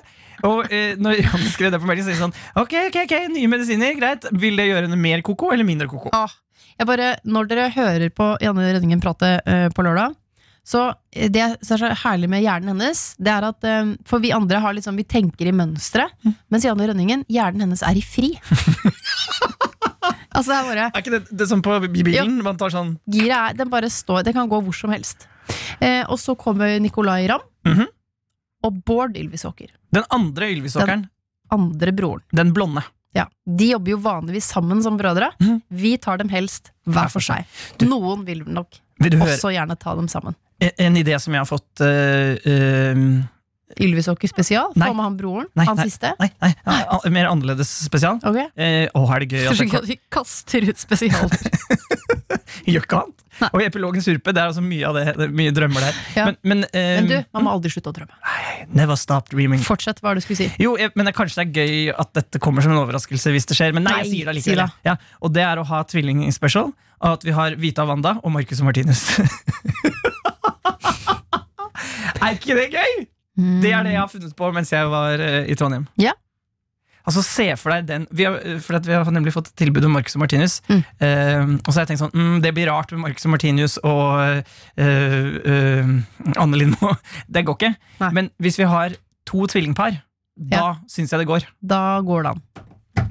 Og 0.48 0.72
eh, 0.72 0.94
når 1.00 1.20
Janne 1.22 1.50
skrev 1.51 1.74
det 1.74 1.80
på 1.84 1.88
melding, 1.89 2.06
så 2.08 2.13
er 2.13 2.20
hun 2.20 2.30
sånn 2.32 2.62
Ok, 2.63 2.74
ok, 2.89 2.98
ok, 3.03 3.15
nye 3.36 3.50
medisiner, 3.51 3.96
greit. 4.00 4.25
Vil 4.32 4.56
det 4.60 4.70
gjøre 4.70 4.88
henne 4.88 5.00
mer 5.00 5.24
koko 5.25 5.51
eller 5.53 5.68
mindre 5.68 5.89
koko? 5.92 6.12
Ah, 6.15 6.32
jeg 6.80 6.88
bare, 6.89 7.13
når 7.27 7.50
dere 7.51 7.70
hører 7.75 8.10
på 8.15 8.30
Janne 8.44 8.70
Rønningen 8.75 9.03
prate 9.03 9.36
eh, 9.44 9.68
på 9.75 9.84
lørdag, 9.86 10.15
så 10.63 10.86
eh, 11.12 11.27
det 11.32 11.44
som 11.68 11.75
er 11.75 11.82
så 11.84 11.92
herlig 12.06 12.30
med 12.32 12.46
hjernen 12.46 12.72
hennes, 12.74 13.01
det 13.20 13.34
er 13.36 13.50
at 13.50 13.68
eh, 13.68 13.92
For 14.08 14.24
vi 14.24 14.32
andre 14.36 14.62
har 14.63 14.75
liksom, 14.77 14.96
vi 15.00 15.03
tenker 15.03 15.51
i 15.51 15.56
mønstre, 15.56 16.08
mens 16.51 16.63
Janne 16.65 16.88
Rønningen, 16.89 17.25
hjernen 17.32 17.68
hennes 17.68 17.84
er 17.84 18.00
i 18.00 18.03
fri. 18.08 18.32
altså 20.33 20.49
det 20.51 20.57
er 20.57 20.67
bare 20.69 20.85
Er 20.89 21.01
ikke 21.03 21.13
det, 21.15 21.37
det 21.39 21.47
som 21.49 21.61
på 21.61 21.75
bilen? 21.93 22.41
Man 22.43 22.57
tar 22.57 22.73
sånn 22.73 22.95
Giret 23.09 23.57
den 23.57 23.69
bare 23.69 23.89
står, 23.89 24.23
det 24.27 24.33
kan 24.33 24.49
gå 24.49 24.61
hvor 24.65 24.73
som 24.75 24.91
helst. 24.93 25.27
Eh, 25.79 26.03
og 26.09 26.17
så 26.19 26.35
kommer 26.39 26.79
Nicolay 26.79 27.27
Ramm 27.29 27.41
Mhm. 27.65 27.87
og 28.63 28.83
Bård 28.85 29.17
Ylvisåker. 29.17 29.69
Den 29.91 30.03
andre 30.09 30.51
Ylvisåkeren. 30.53 31.07
Den 31.07 31.09
Andre 31.53 31.91
broren. 31.93 32.22
Den 32.33 32.53
blonde. 32.53 32.81
Ja, 33.13 33.27
De 33.46 33.67
jobber 33.69 33.91
jo 33.91 33.98
vanligvis 34.01 34.48
sammen 34.50 34.81
som 34.81 34.98
brødre. 34.98 35.29
Mm. 35.39 35.61
Vi 35.69 35.98
tar 36.01 36.17
dem 36.17 36.29
helst 36.29 36.72
hver 36.87 37.11
for 37.13 37.22
seg. 37.22 37.46
Noen 37.85 38.25
vil 38.25 38.41
nok 38.48 38.79
Vil 39.00 39.19
også 39.22 39.51
gjerne 39.53 39.77
ta 39.77 39.93
dem 39.96 40.07
sammen. 40.07 40.33
en, 40.59 40.72
en 40.79 40.96
idé 40.96 41.19
som 41.22 41.33
jeg 41.33 41.39
har 41.43 41.46
fått 41.46 41.81
uh, 41.81 42.33
eh, 42.50 42.96
Ylvisåker 43.81 44.31
spesial? 44.31 44.72
Nei. 44.75 44.92
Få 44.92 44.98
med 44.98 45.07
han 45.07 45.18
broren? 45.20 45.50
Nei, 45.57 45.66
han 45.70 45.79
nei. 45.79 45.88
siste? 45.90 46.14
Nei, 46.20 46.29
nei, 46.44 46.51
nei, 46.68 47.14
mer 47.16 47.31
annerledes 47.31 47.72
spesial. 47.88 48.22
Ok. 48.22 48.40
Eh, 48.53 48.86
å, 48.94 49.03
er 49.16 49.25
det 49.25 49.33
gøy 49.33 49.50
at 49.51 49.64
jeg... 49.64 49.83
vi 49.90 50.00
kaster 50.14 50.70
ut 50.70 50.81
spesialer. 50.81 51.51
gjør 52.70 52.86
ikke 52.86 53.01
annet? 53.01 53.20
Og 53.50 53.64
i 53.64 53.66
epilogen 53.66 54.03
surpe, 54.05 54.31
det 54.36 54.42
er 54.42 54.51
altså 54.51 54.62
mye 54.64 54.88
av 54.88 54.98
det, 54.98 55.03
er 55.25 55.31
mye 55.33 55.51
drømmer 55.55 55.86
der. 55.88 56.00
Ja. 56.16 56.25
Men, 56.29 56.38
men, 56.46 56.64
eh, 56.70 57.00
Men 57.00 57.09
du, 57.09 57.16
man 57.33 57.48
må 57.48 57.55
aldri 57.57 57.72
slutte 57.74 57.90
å 57.90 57.96
drømme. 57.96 58.14
Never 58.77 59.00
stop 59.00 59.31
dreaming. 59.33 59.62
Fortsett 59.66 60.01
hva 60.03 60.14
er 60.14 60.20
du 60.20 60.25
skulle 60.25 60.42
si. 60.44 60.50
Jo, 60.62 60.75
jeg, 60.79 60.94
men 60.98 61.09
det, 61.09 61.16
kanskje 61.18 61.42
det 61.42 61.46
er 61.48 61.53
gøy 61.64 61.75
at 61.98 62.09
dette 62.20 62.42
kommer 62.44 62.66
som 62.66 62.75
en 62.75 62.83
overraskelse 62.83 63.33
hvis 63.33 63.50
det 63.50 63.55
skjer. 63.57 63.72
Men 63.75 63.88
nei, 63.90 63.98
jeg 64.03 64.12
sier 64.14 64.25
det 64.29 64.36
likevel. 64.40 64.70
Ja, 64.86 64.94
og 65.24 65.29
det 65.36 65.46
er 65.48 65.55
å 65.62 65.66
ha 65.72 65.79
tvilling-special. 65.90 66.68
Og 67.03 67.18
at 67.18 67.22
vi 67.27 67.31
har 67.36 67.50
Vita 67.59 67.83
Wanda 67.88 68.12
og 68.22 68.29
Marcus 68.31 68.62
og 68.64 68.70
Martinus. 68.70 69.01
er 72.24 72.38
ikke 72.38 72.55
det 72.55 72.70
gøy? 72.72 72.94
Det 73.37 73.72
er 73.74 73.83
det 73.87 73.93
jeg 73.96 74.00
har 74.03 74.11
funnet 74.11 74.35
på 74.37 74.51
mens 74.53 74.69
jeg 74.74 74.89
var 74.91 75.19
uh, 75.19 75.39
i 75.50 75.55
Trondheim. 75.57 75.87
Ja. 75.98 76.11
Altså 77.03 77.19
Se 77.27 77.50
for 77.59 77.74
deg 77.74 77.87
den 77.89 78.03
vi 78.15 78.24
har, 78.24 78.37
For 78.63 78.77
vi 78.79 78.93
har 78.96 79.09
nemlig 79.11 79.33
fått 79.35 79.50
tilbud 79.59 79.83
om 79.89 79.91
Marcus 79.98 80.13
og 80.15 80.22
Martinus. 80.24 80.61
Mm. 80.69 80.83
Uh, 81.03 81.57
og 81.59 81.67
så 81.67 81.74
har 81.75 81.83
jeg 81.83 81.89
tenkt 81.91 82.03
sånn 82.05 82.13
mm, 82.15 82.37
Det 82.46 82.53
blir 82.55 82.69
rart 82.72 82.93
med 82.96 83.01
Marcus 83.03 83.25
og 83.27 83.33
Martinus 83.33 83.75
og 83.83 84.22
eh, 84.24 85.41
eh, 85.51 85.89
Anne 86.39 86.59
Lindmo. 86.61 86.93
Det 87.35 87.43
går 87.43 87.57
ikke. 87.59 87.74
Nei. 88.00 88.11
Men 88.19 88.29
hvis 88.39 88.59
vi 88.61 88.69
har 88.72 88.96
to 89.27 89.43
tvillingpar, 89.51 89.98
da 90.37 90.61
Ja. 90.61 90.69
syns 90.89 91.11
jeg 91.11 91.19
det 91.25 91.27
går. 91.29 91.43
Da 91.61 91.81
går 92.07 92.24
det 92.24 92.31
an. 92.37 92.41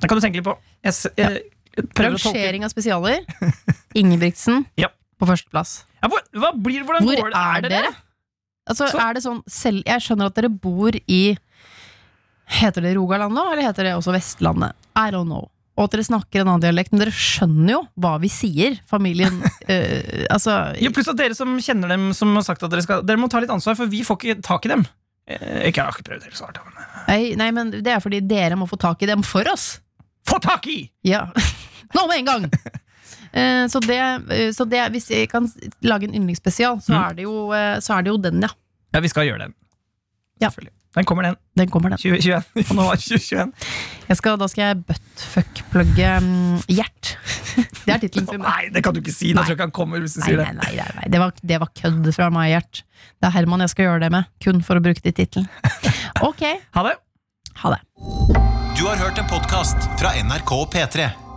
Det 0.01 0.09
kan 0.09 0.17
du 0.19 0.25
tenke 0.25 0.41
litt 0.41 0.49
på. 0.49 0.57
Jeg, 0.83 1.43
tolke 1.93 2.17
Rangering 2.17 2.65
av 2.65 2.73
spesialer. 2.73 3.21
Ingebrigtsen 3.99 4.65
Ja. 4.83 4.89
på 5.21 5.29
førsteplass. 5.29 5.83
ja, 6.01 6.09
hvor, 6.09 6.25
hva 6.33 6.51
blir, 6.57 6.83
Hvordan 6.89 7.07
Hvor 7.07 7.21
går 7.27 7.31
det? 7.37 7.45
er 7.45 7.61
det 7.69 7.71
dere? 7.77 7.93
Altså, 8.71 8.89
Så- 8.93 8.99
er 9.01 9.15
det 9.15 9.23
sånn 9.25 9.43
selv, 9.49 9.83
Jeg 9.87 10.01
skjønner 10.01 10.27
at 10.27 10.35
dere 10.35 10.49
bor 10.49 10.93
i 11.09 11.37
Heter 12.53 12.83
det 12.83 12.97
Rogaland 12.97 13.33
nå, 13.35 13.53
eller 13.53 13.63
heter 13.63 13.85
det 13.85 13.95
også 13.97 14.13
Vestlandet? 14.13 14.73
I 14.95 15.11
don't 15.11 15.27
know. 15.27 15.49
Og 15.79 15.85
at 15.87 15.91
dere 15.95 16.05
snakker 16.05 16.43
en 16.43 16.49
annen 16.53 16.61
dialekt, 16.61 16.93
men 16.93 17.01
dere 17.01 17.15
skjønner 17.17 17.71
jo 17.73 17.89
hva 17.99 18.19
vi 18.21 18.29
sier. 18.29 18.79
Familien 18.91 19.41
eh, 19.73 20.27
Altså 20.31 20.77
Jo, 20.81 20.91
pluss 20.93 21.09
at 21.09 21.17
dere 21.17 21.35
som 21.35 21.55
kjenner 21.59 21.89
dem, 21.89 22.11
som 22.13 22.35
har 22.37 22.43
sagt 22.43 22.63
at 22.63 22.71
dere 22.71 22.83
skal 22.85 23.03
Dere 23.09 23.17
må 23.17 23.31
ta 23.33 23.41
litt 23.41 23.51
ansvar, 23.55 23.75
for 23.79 23.87
vi 23.87 24.03
får 24.05 24.19
ikke 24.21 24.43
tak 24.43 24.67
i 24.69 24.75
dem. 24.75 24.85
Eh, 25.27 25.71
ikke, 25.71 25.81
jeg 25.81 25.87
har 25.87 25.93
ikke 25.97 26.09
prøvd 26.11 26.23
helt 26.29 26.37
svart, 26.37 26.59
men 26.67 26.85
nei, 27.09 27.35
nei, 27.39 27.51
men 27.55 27.71
det 27.71 27.87
er 27.87 28.01
fordi 28.05 28.21
dere 28.27 28.57
må 28.59 28.67
få 28.69 28.77
tak 28.79 29.03
i 29.03 29.07
dem 29.07 29.23
for 29.23 29.49
oss. 29.51 29.81
Få 30.29 30.39
tak 30.43 30.67
i! 30.67 30.91
Ja. 31.07 31.27
Nå 31.97 32.07
med 32.11 32.19
en 32.23 32.31
gang! 32.31 32.51
Eh, 33.33 33.65
så 33.73 33.81
det, 33.81 33.99
eh, 34.31 34.51
så 34.53 34.67
det 34.69 34.83
Hvis 34.93 35.09
jeg 35.11 35.29
kan 35.33 35.47
lage 35.83 36.05
en 36.09 36.15
yndlingsspesial, 36.15 36.81
så, 36.85 36.93
Mm. 36.93 37.03
er 37.11 37.15
det 37.15 37.23
jo, 37.25 37.51
eh, 37.57 37.79
så 37.81 37.99
er 37.99 38.03
det 38.03 38.11
jo 38.13 38.19
den, 38.21 38.41
ja. 38.43 38.49
Ja, 38.95 39.01
vi 39.01 39.09
skal 39.09 39.25
gjøre 39.27 39.39
den. 39.47 39.55
Ja. 40.41 40.49
Selvfølgelig. 40.51 40.73
Den 40.95 41.05
kommer, 41.09 41.23
den. 41.25 41.37
Den 41.57 41.71
kommer, 41.73 41.89
den. 41.89 41.97
2021. 41.97 42.45
Januar 42.69 42.97
2021. 43.01 43.53
Jeg 44.11 44.17
skal, 44.19 44.37
da 44.37 44.47
skal 44.53 44.63
jeg 44.67 44.83
buttfuck-plugge 44.85 46.09
um, 46.21 46.59
Gjert. 46.69 47.15
Det 47.87 47.95
er 47.95 47.99
tittelen 48.03 48.27
sin. 48.29 48.41
Nei, 48.45 48.69
det 48.75 48.83
kan 48.85 48.93
du 48.93 49.01
ikke 49.01 49.15
si! 49.15 49.33
Da 49.33 49.41
tror 49.41 49.55
jeg 49.55 49.57
ikke 49.57 49.69
han 49.71 49.73
kommer 49.73 50.05
hvis 50.05 50.19
du 50.19 50.21
Nei, 50.21 50.27
sier 50.29 50.37
det. 50.43 50.51
nei, 50.59 50.75
nei, 50.77 50.89
nei. 50.99 51.09
Det, 51.09 51.19
var, 51.23 51.33
det 51.41 51.61
var 51.65 51.73
kødd 51.81 52.13
fra 52.13 52.29
meg, 52.35 52.51
Gjert. 52.53 52.83
Det 53.17 53.31
er 53.31 53.35
Herman 53.39 53.65
jeg 53.65 53.73
skal 53.73 53.89
gjøre 53.89 54.01
det 54.05 54.13
med, 54.13 54.29
kun 54.45 54.61
for 54.61 54.77
å 54.77 54.85
bruke 54.85 55.01
det 55.01 55.15
i 55.17 55.19
tittelen. 55.25 55.49
Ok, 56.29 56.45
Ha 56.77 56.85
det! 56.91 56.95
ha 57.65 57.73
det. 57.73 57.81
Du 58.77 58.85
har 58.85 58.97
hørt 59.01 59.17
en 59.19 59.27
podkast 59.33 59.89
fra 59.97 60.13
NRK 60.21 60.53
P3. 60.77 61.09